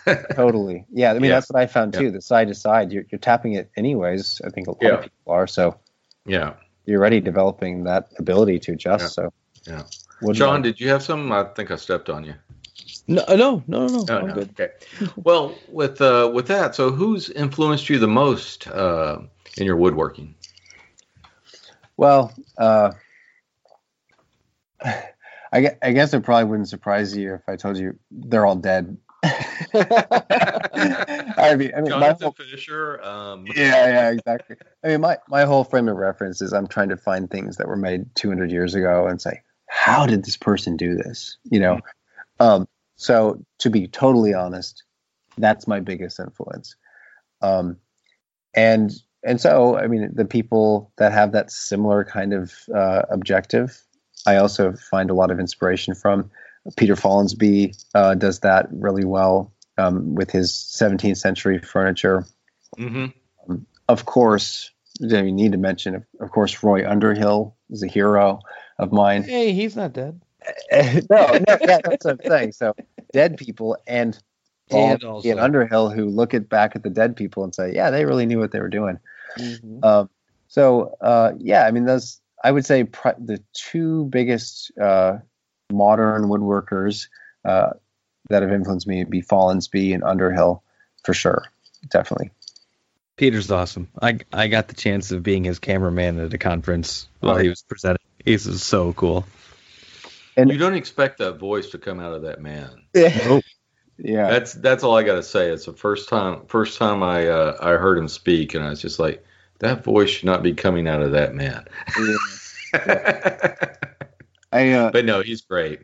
Totally. 0.35 0.85
Yeah. 0.93 1.11
I 1.11 1.15
mean, 1.15 1.25
Yeah. 1.25 1.37
that's 1.37 1.51
what 1.51 1.61
I 1.63 1.67
found 1.67 1.95
Yeah. 1.95 2.01
too. 2.01 2.11
The 2.11 2.21
side 2.21 2.49
to 2.49 2.55
side, 2.55 2.93
you're, 2.93 3.05
you're 3.11 3.19
tapping 3.19 3.53
it 3.55 3.71
anyways. 3.77 4.41
I 4.45 4.51
think 4.51 4.67
a 4.67 4.71
lot 4.73 4.79
Yeah. 4.83 4.91
of 4.95 5.03
people 5.03 5.33
are. 5.33 5.47
So 5.47 5.79
yeah. 6.27 6.55
you're 6.87 7.01
already 7.01 7.21
developing 7.21 7.85
that 7.85 8.09
ability 8.19 8.59
to 8.61 8.73
adjust. 8.73 9.03
Yeah. 9.05 9.09
So, 9.09 9.33
Yeah. 9.67 9.83
wouldn't 10.21 10.37
John, 10.37 10.51
mind. 10.55 10.65
did 10.65 10.81
you 10.81 10.89
have 10.91 11.03
some? 11.03 11.33
I 11.33 11.45
think 11.45 11.71
I 11.71 11.77
stepped 11.77 12.11
on 12.11 12.25
you. 12.25 12.35
No, 13.07 13.23
no, 13.29 13.63
no, 13.67 13.87
no, 13.87 13.87
no. 13.87 14.05
Oh, 14.09 14.19
I'm 14.19 14.27
no. 14.29 14.35
good. 14.35 14.51
Okay. 14.59 14.73
Well, 15.17 15.55
with 15.69 16.01
uh, 16.01 16.31
with 16.33 16.47
that, 16.49 16.75
so 16.75 16.91
who's 16.91 17.29
influenced 17.31 17.89
you 17.91 17.99
the 17.99 18.09
most 18.09 18.67
uh, 18.69 19.19
in 19.57 19.67
your 19.67 19.77
woodworking? 19.77 20.35
Well, 21.97 22.33
uh, 22.59 22.93
I, 25.53 25.61
gue- 25.61 25.79
I 25.83 25.93
guess 25.93 26.13
it 26.13 26.23
probably 26.23 26.45
wouldn't 26.51 26.69
surprise 26.69 27.17
you 27.17 27.35
if 27.35 27.49
I 27.49 27.57
told 27.57 27.79
you 27.79 27.99
they're 28.11 28.45
all 28.45 28.57
dead. 28.57 28.97
I 29.75 31.55
mean, 31.57 31.73
I 31.75 31.81
mean, 31.81 31.85
my 31.85 31.89
Jonathan 31.89 32.23
whole, 32.23 32.33
Fisher. 32.33 33.03
Um, 33.03 33.47
yeah, 33.47 33.87
yeah, 33.87 34.11
exactly. 34.11 34.57
I 34.83 34.89
mean, 34.89 35.01
my, 35.01 35.19
my 35.29 35.45
whole 35.45 35.65
frame 35.65 35.89
of 35.89 35.97
reference 35.97 36.43
is 36.43 36.53
I'm 36.53 36.67
trying 36.67 36.91
to 36.91 36.97
find 36.97 37.31
things 37.31 37.57
that 37.57 37.69
were 37.69 37.77
made 37.77 38.15
200 38.17 38.51
years 38.51 38.75
ago 38.75 39.07
and 39.07 39.21
say, 39.21 39.41
how 39.67 40.07
did 40.07 40.25
this 40.25 40.37
person 40.37 40.77
do 40.77 40.95
this? 40.95 41.39
You 41.45 41.61
know, 41.61 41.81
um, 42.41 42.69
so 42.97 43.43
to 43.61 43.71
be 43.71 43.87
totally 43.87 44.35
honest, 44.35 44.83
that's 45.39 45.67
my 45.67 45.81
biggest 45.81 46.21
influence. 46.21 46.77
Um, 47.41 47.79
and 48.55 48.93
and 49.25 49.41
so 49.41 49.77
I 49.77 49.87
mean, 49.87 50.11
the 50.15 50.25
people 50.25 50.93
that 50.99 51.13
have 51.13 51.33
that 51.33 51.51
similar 51.51 52.05
kind 52.05 52.33
of 52.33 52.53
uh, 52.75 53.03
objective, 53.11 53.81
I 54.27 54.37
also 54.37 54.73
find 54.73 55.11
a 55.11 55.15
lot 55.15 55.31
of 55.31 55.41
inspiration 55.41 55.95
from. 55.95 56.31
Peter 56.79 56.95
Follansbee 56.95 57.77
uh, 57.95 58.15
does 58.15 58.41
that 58.41 58.69
really 58.73 59.05
well 59.05 59.53
um, 59.77 60.15
with 60.15 60.31
his 60.31 60.51
17th 60.51 61.19
century 61.19 61.59
furniture 61.59 62.25
mhm. 62.79 63.13
of 63.89 64.07
course, 64.07 64.71
we 65.01 65.33
need 65.33 65.53
to 65.53 65.59
mention, 65.59 65.97
of, 65.97 66.05
of 66.21 66.31
course, 66.31 66.63
Roy 66.63 66.89
Underhill 66.89 67.57
is 67.71 67.83
a 67.83 67.87
hero 67.87 68.41
of 68.79 68.93
mine. 68.93 69.25
Hey, 69.25 69.53
he's 69.53 69.77
not 69.77 69.93
dead. 69.93 70.21
no, 70.73 71.03
no, 71.11 71.45
yeah, 71.49 71.79
that's 71.85 72.05
what 72.05 72.07
I'm 72.07 72.21
saying. 72.27 72.53
So, 72.53 72.75
dead 73.13 73.37
people 73.37 73.77
and 73.87 74.19
And 74.71 75.03
also- 75.05 75.29
and 75.29 75.41
Underhill 75.41 75.91
who 75.91 76.07
look 76.07 76.35
at 76.35 76.49
back 76.49 76.77
at 76.77 76.83
the 76.83 76.91
dead 76.91 77.17
people 77.17 77.45
and 77.45 77.55
say, 77.55 77.73
yeah, 77.75 77.91
they 77.91 78.05
really 78.05 78.27
knew 78.27 78.39
what 78.39 78.53
they 78.53 78.61
were 78.61 78.69
doing. 78.69 78.99
Mhm. 79.39 79.85
Um, 79.85 80.11
so, 80.49 80.97
uh, 81.01 81.33
yeah, 81.39 81.67
I 81.67 81.71
mean, 81.71 81.85
those 81.85 82.21
I 82.43 82.51
would 82.53 82.67
say 82.67 82.85
pri- 82.85 83.15
the 83.19 83.43
two 83.55 84.05
biggest 84.07 84.71
uh, 84.79 85.19
modern 85.73 86.25
woodworkers 86.25 87.09
uh, 87.45 87.71
that 88.29 88.43
have 88.43 88.53
influenced 88.53 88.87
me 88.87 88.99
would 88.99 89.11
be 89.11 89.23
Follansbee 89.23 89.95
and 89.95 90.05
Underhill 90.05 90.63
for 91.05 91.15
sure, 91.15 91.45
definitely. 91.91 92.31
Peter's 93.17 93.51
awesome. 93.51 93.89
I 94.03 94.19
I 94.33 94.49
got 94.49 94.69
the 94.69 94.75
chance 94.75 95.13
of 95.13 95.23
being 95.23 95.45
his 95.45 95.59
cameraman 95.59 96.19
at 96.19 96.35
a 96.35 96.39
conference 96.39 97.07
while 97.21 97.37
he 97.39 97.49
was 97.49 97.63
presenting. 97.63 98.05
He's 98.25 98.63
so 98.63 98.93
cool. 98.93 99.25
And- 100.37 100.51
You 100.51 100.59
don't 100.59 100.75
expect 100.75 101.19
that 101.19 101.39
voice 101.39 101.71
to 101.71 101.79
come 101.79 102.01
out 102.01 102.13
of 102.13 102.23
that 102.23 102.41
man. 102.41 102.71
Nope. 102.95 103.45
Yeah. 103.99 104.29
That's 104.29 104.55
that's 104.55 104.83
all 104.85 104.97
I 104.97 105.03
got 105.03 105.15
to 105.17 105.23
say. 105.23 105.51
It's 105.51 105.67
the 105.67 105.73
first 105.73 106.09
time 106.09 106.43
first 106.47 106.79
time 106.79 107.03
I 107.03 107.29
uh, 107.29 107.57
I 107.61 107.71
heard 107.73 107.97
him 107.99 108.09
speak, 108.09 108.55
and 108.55 108.65
I 108.65 108.71
was 108.71 108.81
just 108.83 108.99
like, 108.99 109.25
that 109.61 109.85
voice 109.85 110.11
should 110.11 110.25
not 110.27 110.43
be 110.43 110.53
coming 110.53 110.89
out 110.89 111.03
of 111.03 111.13
that 111.13 111.35
man. 111.35 111.65
I 114.53 114.71
uh, 114.73 114.91
but 114.91 115.05
no, 115.05 115.21
he's 115.23 115.43
great. 115.43 115.81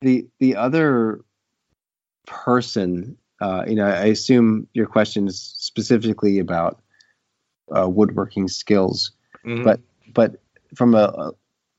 the 0.00 0.26
the 0.38 0.56
other 0.56 1.20
person, 2.26 3.16
uh, 3.40 3.64
you 3.66 3.74
know, 3.74 3.86
I 3.86 4.06
assume 4.06 4.66
your 4.74 4.86
question 4.86 5.26
is 5.26 5.40
specifically 5.40 6.38
about 6.38 6.80
uh, 7.76 7.88
woodworking 7.88 8.48
skills, 8.48 9.12
Mhm. 9.44 9.64
But- 9.64 9.80
but 10.12 10.40
from 10.74 10.94
a, 10.94 11.04
a 11.04 11.32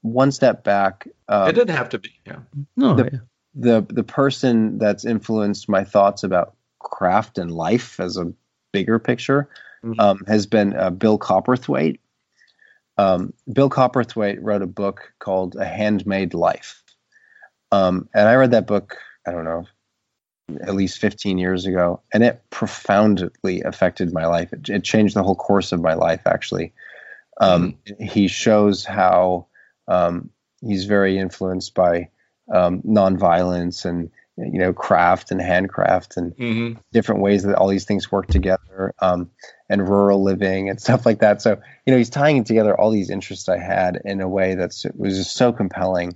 one 0.04 0.32
step 0.32 0.64
back, 0.64 1.06
uh, 1.28 1.48
it 1.50 1.54
didn't 1.54 1.76
have 1.76 1.90
to 1.90 2.00
be. 2.00 2.10
Yeah. 2.26 2.40
No, 2.78 2.96
The- 2.96 3.10
yeah. 3.12 3.20
The 3.56 3.86
the 3.88 4.04
person 4.04 4.78
that's 4.78 5.06
influenced 5.06 5.68
my 5.68 5.84
thoughts 5.84 6.24
about 6.24 6.56
craft 6.80 7.38
and 7.38 7.52
life 7.52 8.00
as 8.00 8.18
a 8.18 8.34
bigger 8.72 9.00
picture 9.00 9.50
Mhm. 9.84 10.00
um, 10.00 10.24
has 10.28 10.46
been 10.46 10.76
uh, 10.76 10.90
Bill 10.92 11.18
Coperthwaite. 11.18 12.00
Um, 12.98 13.34
Bill 13.52 13.70
Coperthwaite 13.70 14.38
wrote 14.42 14.62
a 14.62 14.68
book 14.68 15.14
called 15.20 15.56
A 15.56 15.66
Handmade 15.66 16.34
Life, 16.34 16.84
um, 17.72 18.08
and 18.14 18.30
I 18.30 18.36
read 18.36 18.52
that 18.52 18.68
book. 18.68 18.98
I 19.26 19.32
don't 19.32 19.46
know, 19.46 19.66
at 20.62 20.76
least 20.76 21.00
15 21.00 21.38
years 21.38 21.66
ago, 21.66 22.02
and 22.14 22.24
it 22.24 22.42
profoundly 22.50 23.62
affected 23.62 24.14
my 24.14 24.28
life. 24.28 24.54
It, 24.54 24.70
it 24.70 24.84
changed 24.84 25.16
the 25.16 25.24
whole 25.24 25.36
course 25.36 25.72
of 25.72 25.82
my 25.82 25.96
life. 25.96 26.22
Actually, 26.26 26.74
um, 27.40 27.78
he 28.00 28.28
shows 28.28 28.86
how 28.86 29.48
um, 29.88 30.30
he's 30.62 30.86
very 30.86 31.18
influenced 31.18 31.74
by 31.74 32.10
um, 32.54 32.82
nonviolence 32.82 33.86
and 33.86 34.10
you 34.38 34.60
know 34.60 34.74
craft 34.74 35.32
and 35.32 35.42
handcraft 35.42 36.18
and 36.18 36.34
hmm 36.38 36.74
different 36.94 37.22
ways 37.22 37.44
that 37.44 37.56
all 37.56 37.70
these 37.70 37.86
things 37.86 38.12
work 38.12 38.28
together 38.28 38.94
um, 39.02 39.30
and 39.70 39.88
rural 39.88 40.22
living 40.22 40.70
and 40.70 40.82
stuff 40.86 41.06
like 41.06 41.20
that. 41.20 41.42
So 41.42 41.62
you 41.86 41.92
know 41.92 41.98
he's 41.98 42.10
tying 42.10 42.44
together 42.44 42.80
all 42.80 42.92
these 42.92 43.10
interests 43.10 43.48
i 43.50 43.58
had 43.58 44.00
in 44.04 44.22
a 44.22 44.28
way 44.28 44.56
that's 44.56 44.86
was 44.96 45.18
just 45.18 45.36
so 45.36 45.52
compelling. 45.52 46.16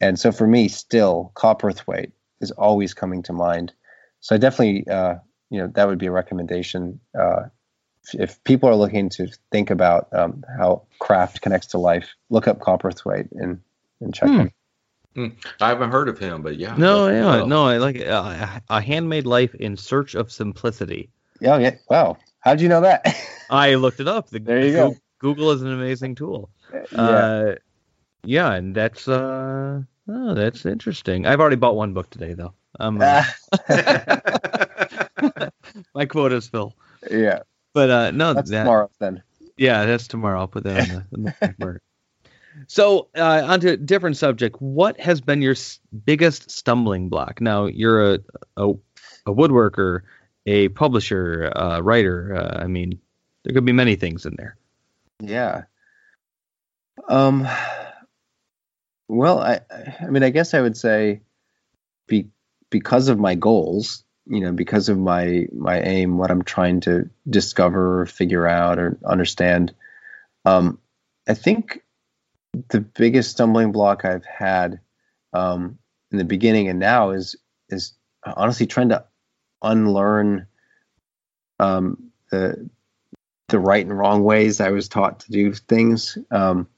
And 0.00 0.18
so 0.18 0.32
for 0.32 0.46
me 0.46 0.68
still 0.68 1.32
coperthwaite 1.34 2.12
is 2.40 2.50
always 2.50 2.94
coming 2.94 3.22
to 3.24 3.32
mind. 3.32 3.72
So 4.20 4.34
i 4.34 4.38
definitely 4.38 4.86
uh, 4.88 5.16
you 5.50 5.60
know 5.60 5.68
that 5.74 5.88
would 5.88 5.98
be 5.98 6.06
a 6.06 6.12
recommendation 6.12 7.00
uh, 7.18 7.44
if, 8.04 8.20
if 8.20 8.44
people 8.44 8.68
are 8.68 8.76
looking 8.76 9.08
to 9.10 9.28
think 9.50 9.70
about 9.70 10.08
um, 10.12 10.44
how 10.58 10.82
craft 10.98 11.40
connects 11.40 11.68
to 11.68 11.78
life 11.78 12.14
look 12.30 12.48
up 12.48 12.58
coperthwaite 12.58 13.28
and 13.32 13.60
and 14.00 14.14
check 14.14 14.30
Hmm. 14.30 14.40
him 14.40 14.52
I 15.16 15.68
haven't 15.68 15.90
heard 15.90 16.08
of 16.08 16.18
him, 16.18 16.42
but 16.42 16.56
yeah. 16.56 16.74
No, 16.76 17.08
yeah, 17.08 17.36
will. 17.36 17.46
no, 17.46 17.66
I 17.66 17.78
like. 17.78 18.00
Uh, 18.00 18.60
a 18.68 18.80
handmade 18.80 19.26
life 19.26 19.54
in 19.54 19.76
search 19.76 20.14
of 20.14 20.32
simplicity. 20.32 21.10
yeah 21.40 21.58
yeah 21.58 21.76
wow 21.88 22.16
how'd 22.40 22.60
you 22.60 22.68
know 22.68 22.80
that 22.80 23.06
I 23.50 23.74
looked 23.74 24.00
it 24.00 24.08
up. 24.08 24.30
The, 24.30 24.38
There 24.40 24.64
you 24.64 24.72
go. 24.72 24.96
Google 25.18 25.50
is 25.52 25.62
an 25.62 25.72
amazing 25.72 26.14
tool. 26.16 26.50
yeah 26.72 27.00
Uh, 27.00 27.54
yeah, 28.24 28.52
and 28.52 28.74
that's 28.74 29.06
uh, 29.06 29.82
oh, 30.08 30.34
that's 30.34 30.66
interesting. 30.66 31.26
I've 31.26 31.40
already 31.40 31.56
bought 31.56 31.76
one 31.76 31.92
book 31.92 32.10
today, 32.10 32.34
though. 32.34 32.54
Um, 32.80 33.00
uh, 33.00 33.24
my 35.94 36.06
quota's 36.06 36.48
full. 36.48 36.74
yeah 37.10 37.40
But 37.72 37.90
uh, 37.90 38.10
no, 38.10 38.34
that's 38.34 38.50
that, 38.50 38.64
tomorrow 38.64 38.90
then 38.98 39.22
Yeah, 39.56 39.84
that's 39.84 40.08
tomorrow. 40.08 40.40
I'll 40.40 40.48
put 40.48 40.64
that 40.64 40.80
on 40.80 40.88
the, 40.88 41.06
on 41.16 41.22
the 41.24 41.34
bookmark. 41.40 41.82
So, 42.66 43.08
uh, 43.16 43.42
onto 43.46 43.68
a 43.68 43.76
different 43.76 44.16
subject. 44.16 44.60
What 44.60 45.00
has 45.00 45.20
been 45.20 45.42
your 45.42 45.56
biggest 46.04 46.50
stumbling 46.50 47.08
block? 47.08 47.40
Now, 47.40 47.66
you're 47.66 48.14
a 48.14 48.18
a, 48.56 48.70
a 49.26 49.34
woodworker, 49.34 50.02
a 50.46 50.68
publisher, 50.68 51.44
a 51.54 51.82
writer. 51.82 52.34
Uh, 52.36 52.62
I 52.62 52.66
mean, 52.66 53.00
there 53.42 53.54
could 53.54 53.64
be 53.64 53.72
many 53.72 53.96
things 53.96 54.26
in 54.26 54.34
there. 54.36 54.56
Yeah. 55.20 55.64
Um. 57.08 57.48
Well, 59.08 59.40
I 59.40 59.60
I 60.00 60.06
mean, 60.06 60.22
I 60.22 60.30
guess 60.30 60.54
I 60.54 60.60
would 60.60 60.76
say, 60.76 61.20
be 62.06 62.28
because 62.70 63.08
of 63.08 63.18
my 63.18 63.34
goals, 63.34 64.04
you 64.26 64.40
know, 64.40 64.52
because 64.52 64.88
of 64.88 64.98
my 64.98 65.46
my 65.52 65.80
aim, 65.80 66.18
what 66.18 66.30
I'm 66.30 66.42
trying 66.42 66.80
to 66.82 67.10
discover, 67.28 68.02
or 68.02 68.06
figure 68.06 68.46
out, 68.46 68.78
or 68.78 68.98
understand. 69.04 69.74
Um, 70.44 70.78
I 71.28 71.34
think 71.34 71.83
the 72.68 72.80
biggest 72.80 73.30
stumbling 73.30 73.72
block 73.72 74.04
I've 74.04 74.24
had 74.24 74.80
um, 75.32 75.78
in 76.10 76.18
the 76.18 76.24
beginning 76.24 76.68
and 76.68 76.78
now 76.78 77.10
is 77.10 77.36
is 77.68 77.92
honestly 78.24 78.66
trying 78.66 78.90
to 78.90 79.04
unlearn 79.62 80.46
um, 81.58 82.10
the 82.30 82.68
the 83.48 83.58
right 83.58 83.84
and 83.84 83.96
wrong 83.96 84.22
ways 84.24 84.60
I 84.60 84.70
was 84.70 84.88
taught 84.88 85.20
to 85.20 85.30
do 85.30 85.52
things. 85.52 86.18
Um, 86.30 86.68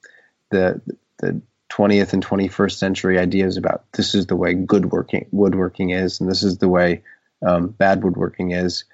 the 0.51 0.81
the 1.19 1.41
20th 1.71 2.13
and 2.13 2.25
21st 2.25 2.73
century 2.73 3.19
ideas 3.19 3.57
about 3.57 3.85
this 3.93 4.15
is 4.15 4.27
the 4.27 4.37
way 4.37 4.55
good 4.55 4.93
working 4.93 5.27
woodworking 5.33 5.91
is, 5.91 6.21
and 6.21 6.31
this 6.31 6.43
is 6.43 6.59
the 6.59 6.69
way 6.69 7.03
um, 7.45 7.69
bad 7.69 8.03
woodworking 8.03 8.53
is, 8.53 8.85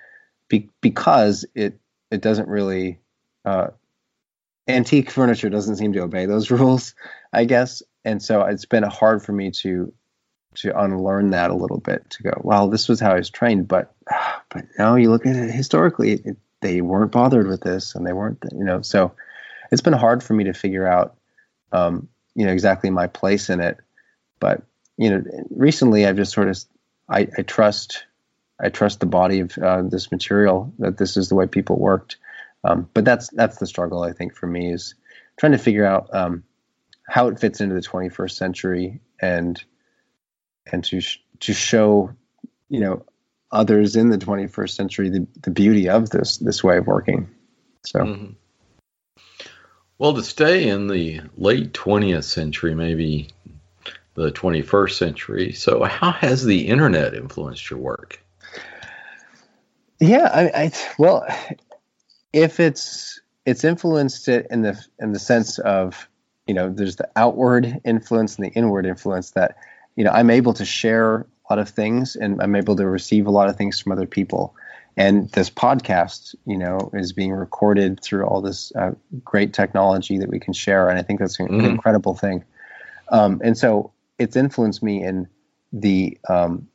be, 0.49 0.69
because 0.81 1.45
it 1.55 1.79
it 2.11 2.21
doesn't 2.21 2.49
really 2.49 2.99
uh, 3.45 3.69
antique 4.69 5.11
furniture 5.11 5.51
doesn't 5.51 5.77
seem 5.77 5.93
to 5.95 6.03
obey 6.03 6.27
those 6.27 6.51
rules, 6.51 6.95
I 7.33 7.45
guess, 7.45 7.83
and 8.05 8.23
so 8.23 8.43
it's 8.43 8.67
been 8.67 8.83
hard 8.83 9.23
for 9.23 9.33
me 9.33 9.51
to 9.63 9.93
to 10.55 10.79
unlearn 10.79 11.31
that 11.31 11.51
a 11.51 11.55
little 11.55 11.79
bit 11.79 12.11
to 12.11 12.23
go 12.23 12.39
well 12.45 12.69
this 12.69 12.87
was 12.87 13.01
how 13.01 13.13
i 13.13 13.17
was 13.17 13.31
trained 13.31 13.67
but 13.67 13.95
but 14.51 14.67
now 14.79 14.97
you 14.97 15.09
look 15.09 15.25
at 15.25 15.35
it 15.35 15.51
historically 15.51 16.13
it, 16.13 16.37
they 16.63 16.81
weren't 16.81 17.13
bothered 17.13 17.47
with 17.47 17.61
this 17.61 17.95
and 17.95 18.07
they 18.07 18.15
weren't 18.15 18.43
you 18.53 18.65
know. 18.65 18.81
So 18.81 19.13
it's 19.71 19.83
been 19.83 19.93
hard 19.93 20.23
for 20.23 20.33
me 20.33 20.45
to 20.45 20.55
figure 20.55 20.87
out 20.87 21.17
um, 21.73 22.09
you 22.35 22.47
know 22.47 22.53
exactly 22.53 22.89
my 22.89 23.09
place 23.09 23.51
in 23.51 23.61
it. 23.61 23.79
But 24.41 24.63
you 24.97 25.11
know 25.11 25.25
recently 25.51 26.07
i've 26.07 26.17
just 26.17 26.33
sort 26.33 26.49
of 26.49 26.59
i, 27.09 27.27
I 27.37 27.43
trust 27.43 28.05
i 28.61 28.69
trust 28.69 29.01
the 29.01 29.07
body 29.07 29.41
of 29.41 29.57
uh, 29.57 29.83
this 29.83 30.13
material 30.13 30.73
that 30.79 30.99
this 30.99 31.17
is 31.17 31.29
the 31.29 31.35
way 31.35 31.47
people 31.47 31.79
worked 31.79 32.19
um, 32.65 32.89
but 32.95 33.05
that's 33.05 33.29
that's 33.31 33.59
the 33.59 33.67
struggle 33.67 34.03
i 34.03 34.13
think 34.13 34.35
for 34.35 34.47
me 34.47 34.73
is 34.73 34.95
trying 35.39 35.53
to 35.53 35.59
figure 35.59 35.85
out 35.87 36.09
um, 36.15 36.43
how 37.09 37.29
it 37.29 37.39
fits 37.39 37.61
into 37.61 37.75
the 37.75 37.81
21st 37.81 38.33
century 38.33 39.01
and 39.21 39.63
and 40.71 40.85
to 40.85 41.01
sh- 41.01 41.19
to 41.41 41.53
show 41.53 42.11
you 42.69 42.81
know 42.81 43.05
others 43.51 43.97
in 43.97 44.09
the 44.11 44.19
21st 44.19 44.71
century 44.71 45.09
the, 45.11 45.27
the 45.43 45.51
beauty 45.51 45.89
of 45.89 46.11
this 46.11 46.39
this 46.39 46.63
way 46.65 46.79
of 46.79 46.87
working 46.87 47.29
so 47.85 48.01
Mhm. 48.01 48.35
Well, 49.99 50.15
to 50.15 50.23
stay 50.25 50.67
in 50.69 50.89
the 50.89 51.21
late 51.37 51.73
20th 51.75 52.25
century, 52.25 52.75
maybe 52.75 53.29
the 54.15 54.33
21st 54.33 54.99
century, 54.99 55.53
so 55.53 55.85
how 55.85 56.11
has 56.11 56.45
the 56.45 56.67
internet 56.67 57.15
influenced 57.15 57.71
your 57.71 57.79
work? 57.79 58.21
yeah 60.01 60.29
I, 60.35 60.65
I 60.65 60.73
well 60.99 61.25
if 62.33 62.61
it's 62.61 63.21
it's 63.45 63.65
influenced 63.65 64.29
it 64.29 64.47
in 64.51 64.63
the 64.63 64.81
in 65.01 65.13
the 65.13 65.19
sense 65.19 65.59
of 65.59 66.09
you 66.47 66.55
know 66.55 66.71
there's 66.71 66.97
the 66.97 67.09
outward 67.17 67.81
influence 67.85 68.37
and 68.37 68.47
the 68.47 68.51
inward 68.51 68.87
influence 68.87 69.31
that 69.33 69.57
you 69.97 70.05
know 70.05 70.11
i'm 70.11 70.31
able 70.31 70.53
to 70.55 70.65
share 70.65 71.17
a 71.17 71.27
lot 71.51 71.59
of 71.59 71.69
things 71.69 72.17
and 72.17 72.41
i'm 72.43 72.55
able 72.57 72.77
to 72.77 72.87
receive 72.87 73.27
a 73.27 73.31
lot 73.31 73.49
of 73.49 73.57
things 73.57 73.81
from 73.81 73.93
other 73.93 74.07
people. 74.07 74.55
And 74.95 75.31
this 75.31 75.49
podcast 75.49 76.35
you 76.47 76.59
know 76.59 76.91
is 76.93 77.13
being 77.15 77.33
recorded 77.33 78.01
through 78.03 78.27
all 78.27 78.43
this 78.43 78.73
uh, 78.77 78.93
great 79.25 79.55
technology 79.55 80.19
that 80.19 80.29
we 80.29 80.39
can 80.39 80.53
share. 80.53 80.89
And 80.91 80.99
i 80.99 81.03
think 81.03 81.19
that's 81.21 81.41
an, 81.41 81.49
Mhm. 81.49 81.65
incredible 81.65 82.15
thing. 82.15 82.45
Um, 83.09 83.41
and 83.43 83.57
so 83.57 83.93
it's 84.19 84.37
influenced 84.37 84.83
me 84.83 85.03
in 85.03 85.29
the 85.73 86.19
um, 86.29 86.69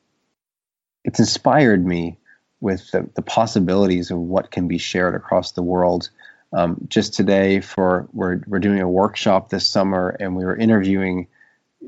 it's 1.03 1.19
inspired 1.19 1.85
me 1.85 2.17
with 2.59 2.89
the, 2.91 3.07
the 3.15 3.21
possibilities 3.21 4.11
of 4.11 4.17
what 4.17 4.51
can 4.51 4.67
be 4.67 4.77
shared 4.77 5.15
across 5.15 5.51
the 5.51 5.61
world 5.61 6.09
um, 6.53 6.77
just 6.87 7.13
today 7.13 7.59
for 7.59 8.07
we're, 8.13 8.41
we're 8.47 8.59
doing 8.59 8.79
a 8.81 8.89
workshop 8.89 9.49
this 9.49 9.67
summer 9.67 10.09
and 10.19 10.35
we 10.35 10.45
were 10.45 10.55
interviewing 10.55 11.27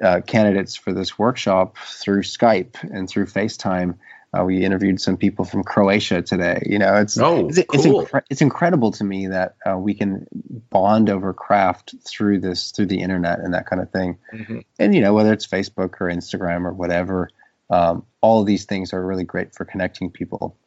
uh, 0.04 0.22
candidates 0.22 0.76
for 0.76 0.94
this 0.94 1.18
workshop 1.18 1.78
through 1.78 2.22
skype 2.22 2.76
and 2.84 3.10
through 3.10 3.26
facetime 3.26 3.96
uh, 4.38 4.44
we 4.44 4.64
interviewed 4.64 5.02
some 5.02 5.18
people 5.18 5.44
from 5.44 5.64
croatia 5.64 6.22
today 6.22 6.62
you 6.68 6.78
know 6.78 6.94
it's 6.96 7.18
Oh, 7.18 7.48
it's, 7.48 7.58
it's, 7.58 7.86
cool. 7.86 8.06
incre- 8.06 8.22
it's 8.30 8.42
incredible 8.44 8.92
to 8.92 9.04
me 9.04 9.28
that 9.28 9.56
uh, 9.66 9.76
we 9.78 9.96
can 9.96 10.28
bond 10.70 11.10
over 11.10 11.34
craft 11.34 11.96
through 12.08 12.40
this 12.40 12.72
through 12.72 12.86
the 12.86 13.02
internet 13.02 13.40
and 13.40 13.56
that 13.56 13.66
kind 13.66 13.82
of 13.82 13.90
thing 13.92 14.20
Mhm. 14.32 14.64
and 14.78 14.94
you 14.94 15.02
know 15.02 15.14
whether 15.16 15.34
it's 15.34 15.48
facebook 15.48 15.96
or 16.00 16.10
instagram 16.12 16.66
or 16.66 16.74
whatever 16.74 17.30
um, 17.70 18.06
all 18.22 18.40
of 18.42 18.48
these 18.48 18.66
things 18.66 18.94
are 18.94 19.06
really 19.06 19.24
great 19.24 19.54
for 19.56 19.66
connecting 19.66 20.10
people 20.12 20.58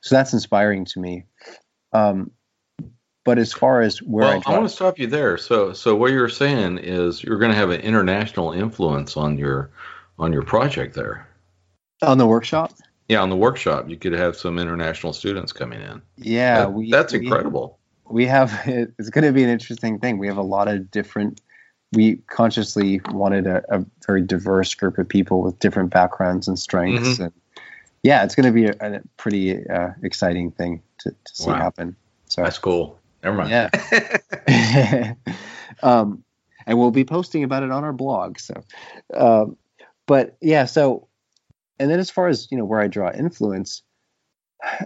so 0.00 0.14
that's 0.14 0.32
inspiring 0.32 0.84
to 0.84 1.00
me 1.00 1.24
um, 1.92 2.30
but 3.24 3.38
as 3.38 3.52
far 3.52 3.80
as 3.80 4.02
where 4.02 4.24
Well, 4.28 4.42
I 4.46 4.50
I, 4.52 4.58
want 4.58 4.68
to 4.68 4.74
stop 4.74 4.98
you 4.98 5.06
there. 5.06 5.38
So, 5.38 5.72
so 5.72 5.94
what 5.96 6.10
you're 6.10 6.28
saying 6.28 6.78
is 6.78 7.22
you're 7.22 7.38
going 7.38 7.52
to 7.52 7.56
have 7.56 7.70
an 7.70 7.80
international 7.80 8.52
influence 8.52 9.16
on 9.16 9.38
your 9.38 9.70
on 10.18 10.32
your 10.32 10.42
project 10.42 10.94
there. 10.94 11.26
on 12.02 12.18
the 12.18 12.26
workshop 12.26 12.72
yeah, 13.08 13.20
on 13.20 13.28
the 13.28 13.36
workshop, 13.36 13.88
you 13.90 13.96
could 13.98 14.12
have 14.14 14.34
some 14.34 14.58
international 14.58 15.12
students 15.12 15.52
coming 15.52 15.80
in. 15.82 16.00
Yeah, 16.16 16.60
That- 16.60 16.72
we 16.72 16.90
that's 16.90 17.12
we- 17.12 17.20
incredible. 17.20 17.78
we 18.10 18.26
have 18.26 18.52
it's 18.66 19.08
going 19.10 19.24
to 19.24 19.32
be 19.32 19.42
an 19.44 19.50
interesting 19.50 19.98
thing 20.00 20.18
we 20.18 20.26
have 20.26 20.36
a 20.36 20.42
lot 20.42 20.68
of 20.68 20.90
different 20.90 21.40
we 21.94 22.16
consciously 22.28 23.00
wanted 23.10 23.46
a, 23.46 23.62
a 23.74 23.84
very 24.06 24.22
diverse 24.22 24.74
group 24.74 24.98
of 24.98 25.08
people 25.08 25.42
with 25.42 25.58
different 25.58 25.90
backgrounds 25.90 26.48
and 26.48 26.58
strengths 26.58 27.18
and 27.18 27.32
yeah 28.02 28.24
it's 28.24 28.34
going 28.34 28.46
to 28.46 28.52
be 28.52 28.66
a, 28.66 28.74
a 28.80 29.00
pretty 29.16 29.66
uh, 29.68 29.90
exciting 30.02 30.50
thing 30.50 30.82
to, 30.98 31.10
to 31.10 31.34
see 31.34 31.50
Wow. 31.50 31.56
happen 31.56 31.96
so 32.26 32.42
That's 32.42 32.58
cool. 32.58 32.98
Never 33.22 33.36
mind. 33.36 33.50
yeah 33.50 35.14
um, 35.82 36.24
and 36.66 36.78
we'll 36.78 36.90
be 36.90 37.04
posting 37.04 37.44
about 37.44 37.62
it 37.62 37.70
on 37.70 37.84
our 37.84 37.92
blog 37.92 38.38
so 38.38 38.54
um, 39.14 39.56
but 40.06 40.36
yeah 40.40 40.64
so 40.64 41.08
and 41.78 41.90
then 41.90 41.98
as 41.98 42.10
far 42.10 42.28
as 42.28 42.48
you 42.50 42.58
know 42.58 42.64
where 42.64 42.80
i 42.80 42.86
draw 42.88 43.10
influence 43.12 43.82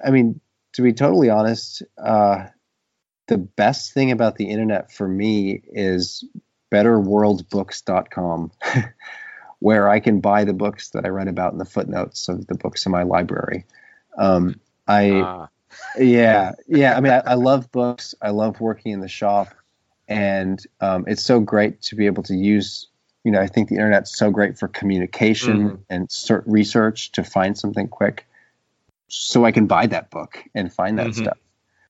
i 0.05 0.11
mean 0.11 0.41
to 0.75 0.83
be 0.83 0.93
totally 0.93 1.31
honest 1.31 1.83
uh, 2.03 2.47
the 3.27 3.39
best 3.39 3.93
thing 3.93 4.11
about 4.11 4.37
the 4.37 4.49
internet 4.51 4.93
for 4.93 5.07
me 5.09 5.61
is 5.73 6.25
betterworldbooks.com 6.71 8.51
where 9.61 9.89
i 9.89 10.01
can 10.01 10.21
buy 10.21 10.45
the 10.45 10.53
books 10.53 10.91
that 10.91 11.05
i 11.05 11.09
read 11.09 11.29
about 11.29 11.53
in 11.53 11.59
the 11.59 11.65
footnotes 11.65 12.29
of 12.29 12.47
the 12.47 12.55
books 12.55 12.87
in 12.87 12.93
my 12.93 13.03
library. 13.03 13.65
Um, 14.17 14.61
i 14.87 15.11
Ah, 15.23 15.49
yeah 15.99 16.53
yeah 16.67 16.97
i 16.97 17.01
mean 17.01 17.13
I, 17.13 17.19
I 17.21 17.35
love 17.35 17.71
books. 17.71 18.15
I 18.23 18.31
love 18.31 18.61
working 18.61 18.93
in 18.93 19.01
the 19.01 19.09
shop. 19.09 19.49
And 20.11 20.59
um, 20.81 21.05
it's 21.07 21.23
so 21.23 21.39
great 21.39 21.83
to 21.83 21.95
be 21.95 22.07
able 22.07 22.23
to 22.25 22.35
use 22.35 22.87
you 23.25 23.31
know 23.33 23.41
i 23.41 23.47
think 23.47 23.69
the 23.69 23.75
internet's 23.75 24.17
so 24.17 24.31
great 24.31 24.59
for 24.59 24.69
communication 24.69 25.71
Mhm. 25.71 25.79
and 25.91 26.11
ser- 26.11 26.45
research 26.47 27.13
to 27.13 27.23
find 27.25 27.59
something 27.59 27.89
quick 27.89 28.27
so 29.09 29.45
i 29.45 29.53
can 29.53 29.67
buy 29.67 29.87
that 29.87 30.09
book 30.11 30.43
and 30.55 30.73
find 30.73 30.99
that 30.99 31.09
Mhm. 31.09 31.15
stuff 31.15 31.39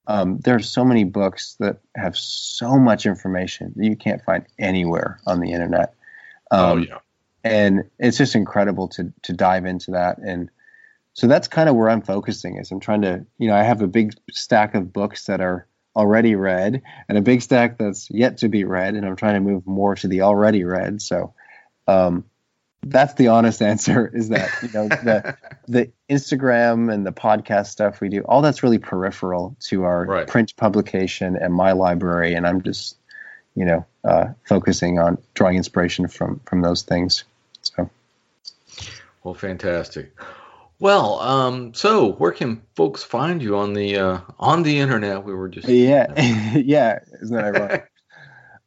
um, 0.09 0.39
there 0.39 0.55
are 0.55 0.59
so 0.59 0.83
many 0.83 1.05
books 1.05 1.55
that 1.59 1.77
have 1.95 2.17
so 2.17 2.77
much 2.77 3.05
information 3.05 3.73
that 3.75 3.85
you 3.85 3.95
can't 3.95 4.23
find 4.23 4.45
anywhere 4.57 5.19
on 5.25 5.39
the 5.39 5.51
internet. 5.51 5.93
Oh 6.51 6.71
um, 6.71 6.83
yeah. 6.83 6.97
and 7.43 7.83
it's 7.99 8.17
just 8.17 8.35
incredible 8.35 8.89
to 8.89 9.13
to 9.23 9.33
dive 9.33 9.65
into 9.65 9.91
that. 9.91 10.17
And 10.17 10.49
so 11.13 11.27
that's 11.27 11.47
kind 11.47 11.67
of 11.67 11.75
where 11.75 11.89
i'm 11.89 12.01
focusing 12.01 12.57
is 12.57 12.71
i'm 12.71 12.79
trying 12.79 13.01
to 13.01 13.25
you 13.39 13.47
know 13.47 13.55
i 13.55 13.63
have 13.63 13.81
a 13.81 13.87
big 13.87 14.13
stack 14.31 14.73
of 14.75 14.93
books 14.93 15.25
that 15.25 15.41
are 15.41 15.67
already 15.95 16.35
read 16.35 16.81
and 17.09 17.17
a 17.17 17.21
big 17.21 17.41
stack 17.41 17.77
that's 17.77 18.09
yet 18.09 18.37
to 18.37 18.47
be 18.47 18.63
read 18.63 18.93
and 18.93 19.05
i'm 19.05 19.15
trying 19.15 19.33
to 19.33 19.41
move 19.41 19.65
more 19.67 19.95
to 19.95 20.07
the 20.07 20.21
already 20.21 20.63
read. 20.63 21.01
So 21.01 21.33
um, 21.87 22.25
that's 22.83 23.13
the 23.15 23.27
honest 23.27 23.61
answer 23.61 24.09
is 24.13 24.29
that 24.29 24.49
you 24.63 24.69
know 24.73 24.87
the 25.03 25.37
the 25.67 25.91
instagram 26.09 26.91
and 26.91 27.05
the 27.05 27.11
podcast 27.11 27.67
stuff 27.67 27.99
we 28.01 28.07
do 28.09 28.21
all 28.21 28.41
that's 28.41 28.63
really 28.63 28.77
peripheral 28.79 29.55
to 29.59 29.83
our 29.83 30.05
Right. 30.05 30.27
print 30.27 30.55
publication 30.55 31.35
and 31.35 31.53
my 31.53 31.73
library. 31.73 32.35
And 32.35 32.47
i'm 32.47 32.61
just 32.61 32.95
you 33.55 33.65
know 33.65 33.85
uh, 34.05 34.27
focusing 34.47 34.97
on 34.99 35.17
drawing 35.33 35.57
inspiration 35.57 36.07
from 36.07 36.39
from 36.45 36.61
those 36.61 36.83
things. 36.83 37.25
So. 37.63 37.89
Well, 39.23 39.33
fantastic. 39.33 40.13
Well, 40.79 41.19
um, 41.19 41.73
so 41.73 42.13
where 42.13 42.31
can 42.31 42.61
folks 42.77 43.03
find 43.03 43.43
you 43.43 43.57
on 43.57 43.73
the 43.73 43.97
uh, 43.97 44.19
on 44.39 44.63
the 44.63 44.79
internet? 44.79 45.25
We 45.25 45.33
were 45.33 45.49
just 45.49 45.67
yeah. 45.67 46.13
Yeah. 46.55 46.99
Isn't 47.21 47.35
that 47.35 47.55
ironic? 47.55 47.91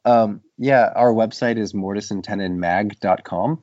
Um, 0.05 0.40
yeah 0.59 0.90
our 0.96 1.12
website 1.14 1.59
is 1.59 1.75
mortiseandtenonmag.com 1.75 3.62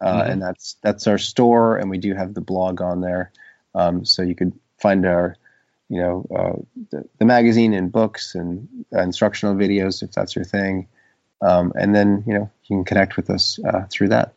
uh, 0.00 0.22
Mhm. 0.22 0.30
and 0.30 0.42
that's 0.42 0.76
that's 0.82 1.06
our 1.06 1.18
store 1.18 1.76
and 1.76 1.90
we 1.90 1.98
do 1.98 2.14
have 2.14 2.34
the 2.34 2.40
blog 2.40 2.80
on 2.80 3.00
there 3.00 3.32
um, 3.74 4.04
so 4.04 4.22
you 4.22 4.34
could 4.34 4.52
find 4.78 5.06
our 5.06 5.36
you 5.88 6.00
know 6.00 6.26
uh, 6.34 6.62
the, 6.90 7.08
the 7.18 7.24
magazine 7.24 7.72
and 7.74 7.92
books 7.92 8.34
and 8.34 8.68
uh, 8.94 9.00
instructional 9.00 9.54
videos 9.54 10.02
if 10.02 10.12
that's 10.12 10.34
your 10.34 10.44
thing 10.44 10.88
um, 11.42 11.72
and 11.76 11.94
then 11.94 12.24
you 12.26 12.34
know 12.34 12.50
you 12.64 12.76
can 12.76 12.84
connect 12.84 13.16
with 13.16 13.30
us 13.30 13.58
uh, 13.64 13.86
through 13.90 14.08
that 14.08 14.34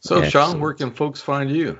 So, 0.00 0.22
Sean, 0.22 0.58
where 0.60 0.74
can 0.74 0.90
folks 0.90 1.20
find 1.20 1.48
you? 1.50 1.78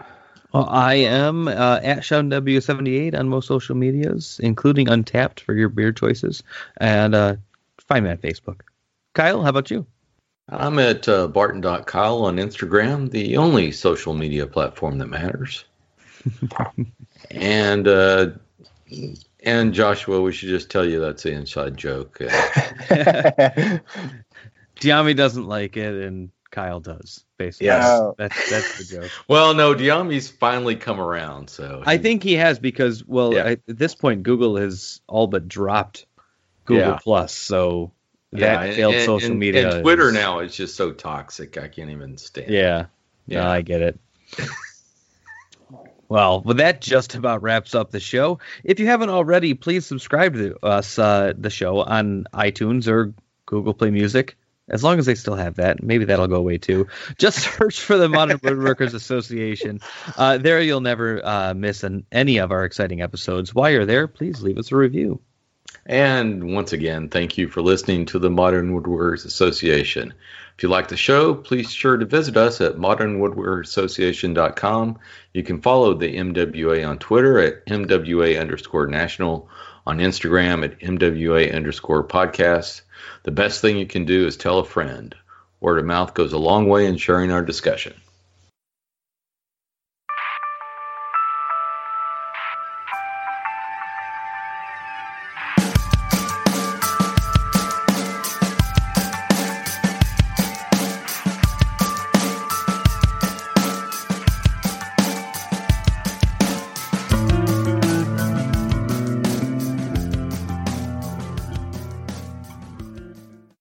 Well, 0.53 0.69
I 0.69 0.95
am 0.95 1.49
uh, 1.49 1.81
at 1.83 2.05
Sean 2.05 2.31
W78 2.31 3.19
on 3.19 3.29
most 3.29 3.49
social 3.49 3.75
medias, 3.75 4.39
including 4.43 4.87
Untappd 4.87 5.41
for 5.41 5.55
your 5.55 5.69
beer 5.69 5.93
choices, 5.93 6.43
and 6.77 7.15
uh, 7.15 7.37
find 7.89 8.05
me 8.05 8.11
on 8.11 8.19
Facebook. 8.19 8.61
Kyle, 9.15 9.43
how 9.43 9.49
about 9.49 9.71
you? 9.71 9.87
I'm 10.49 10.79
at 10.79 11.09
uh, 11.09 11.29
Barton.Kyle 11.29 12.25
on 12.25 12.37
Instagram, 12.37 13.11
the 13.11 13.37
only 13.37 13.73
social 13.73 14.13
media 14.15 14.47
platform 14.47 14.99
that 14.99 15.07
matters. 15.07 15.65
and 17.31 17.89
uh, 17.89 18.31
and 19.45 19.73
Joshua, 19.75 20.21
we 20.21 20.33
should 20.33 20.49
just 20.51 20.71
tell 20.71 20.85
you 20.85 21.01
that's 21.01 21.23
the 21.23 21.33
inside 21.33 21.77
joke. 21.77 22.19
Dyami 24.81 25.17
doesn't 25.17 25.47
like 25.47 25.77
it, 25.77 25.95
and 26.05 26.31
Kyle 26.51 26.81
does. 26.81 27.25
Basically, 27.39 27.67
Yes. 27.69 27.85
Oh. 27.87 28.15
that's 28.19 28.51
that's 28.51 28.79
the 28.79 28.85
joke. 29.01 29.11
well, 29.29 29.55
no, 29.55 29.75
Dyami's 29.75 30.31
finally 30.31 30.77
come 30.77 31.01
around, 31.01 31.49
so 31.51 31.83
I 31.87 31.97
he- 31.97 32.03
think 32.03 32.23
he 32.23 32.35
has 32.35 32.59
because, 32.59 33.05
well, 33.05 33.35
Yeah. 33.35 33.45
at 33.45 33.61
at 33.69 33.79
this 33.79 33.95
point, 33.95 34.23
Google 34.23 34.57
has 34.57 35.01
all 35.07 35.27
but 35.27 35.49
dropped 35.49 36.07
Google 36.65 36.89
Yeah. 36.93 36.99
Plus, 37.03 37.33
so 37.35 37.93
yeah, 38.33 38.67
that 38.67 38.75
failed 38.75 38.95
and- 38.95 39.05
social 39.05 39.31
and- 39.31 39.39
media. 39.39 39.71
And 39.75 39.83
Twitter 39.83 40.09
is- 40.09 40.15
now 40.15 40.41
is 40.41 40.57
just 40.57 40.77
so 40.77 40.93
toxic. 40.93 41.59
I 41.59 41.69
can't 41.69 41.91
even 41.91 42.17
stand. 42.19 42.51
it. 42.51 42.55
Yeah. 42.55 42.87
Yeah. 43.27 43.45
No, 43.45 43.51
I 43.51 43.63
get 43.63 43.83
it. 43.83 44.01
well, 46.09 46.43
well, 46.43 46.57
that 46.57 46.81
just 46.81 47.15
about 47.15 47.43
wraps 47.43 47.75
up 47.75 47.91
the 47.91 48.01
show. 48.01 48.39
If 48.65 48.81
you 48.81 48.87
haven't 48.87 49.11
already, 49.11 49.55
please 49.55 49.87
subscribe 49.87 50.35
to 50.35 50.57
us, 50.65 50.99
uh, 50.99 51.33
the 51.37 51.51
show 51.51 51.81
on 51.81 52.27
iTunes 52.35 52.89
or 52.89 53.15
Google 53.47 53.75
Play 53.75 53.91
Music. 53.91 54.37
As 54.69 54.83
long 54.83 54.99
as 54.99 55.07
they 55.07 55.17
still 55.17 55.35
have 55.35 55.57
that, 55.57 55.83
maybe 55.83 56.05
that'll 56.05 56.29
go 56.29 56.37
away 56.37 56.57
too. 56.59 56.87
Just 57.19 57.39
search 57.57 57.81
for 57.81 57.99
the 57.99 58.09
Modern 58.09 58.39
Woodworkers 58.39 58.95
Association. 58.95 59.81
Uh, 60.17 60.39
there, 60.39 60.61
you'll 60.61 60.81
never 60.81 61.25
uh, 61.25 61.55
miss 61.55 61.83
an, 61.83 62.07
any 62.13 62.39
of 62.39 62.53
our 62.53 62.65
exciting 62.65 63.03
episodes. 63.03 63.55
While 63.55 63.71
you're 63.71 63.87
there, 63.87 64.09
please 64.09 64.41
leave 64.41 64.59
us 64.59 64.73
a 64.73 64.77
review. 64.77 65.21
And 65.85 66.55
once 66.55 66.73
again, 66.73 67.09
thank 67.09 67.37
you 67.37 67.49
for 67.49 67.61
listening 67.61 68.07
to 68.07 68.21
the 68.21 68.31
Modern 68.31 68.73
Woodworkers 68.73 69.27
Association. 69.27 70.15
If 70.57 70.63
you 70.63 70.69
like 70.69 70.87
the 70.87 70.97
show, 70.97 71.35
please 71.35 71.73
sure 71.73 71.97
to 71.97 72.05
visit 72.05 72.37
us 72.37 72.61
at 72.61 72.77
modernwoodworkerassociation.com. 72.77 74.99
You 75.33 75.43
can 75.43 75.61
follow 75.61 75.95
the 75.95 76.17
MWA 76.17 76.89
on 76.89 76.99
Twitter 76.99 77.41
at 77.41 77.67
MWA 77.67 78.41
underscore 78.41 78.87
national, 78.87 79.49
on 79.85 79.99
Instagram 79.99 80.65
at 80.65 80.79
MWA 80.79 81.53
underscore 81.53 82.05
podcast. 82.05 82.83
The 83.25 83.33
best 83.33 83.61
thing 83.61 83.77
you 83.77 83.87
can 83.87 84.05
do 84.05 84.25
is 84.27 84.37
tell 84.37 84.61
a 84.61 84.65
friend. 84.65 85.13
Word 85.59 85.81
of 85.81 85.85
mouth 85.85 86.15
goes 86.15 86.33
a 86.33 86.39
long 86.39 86.69
way 86.69 86.87
in 86.87 86.97
sharing 86.97 87.33
our 87.33 87.43
discussion. 87.43 87.95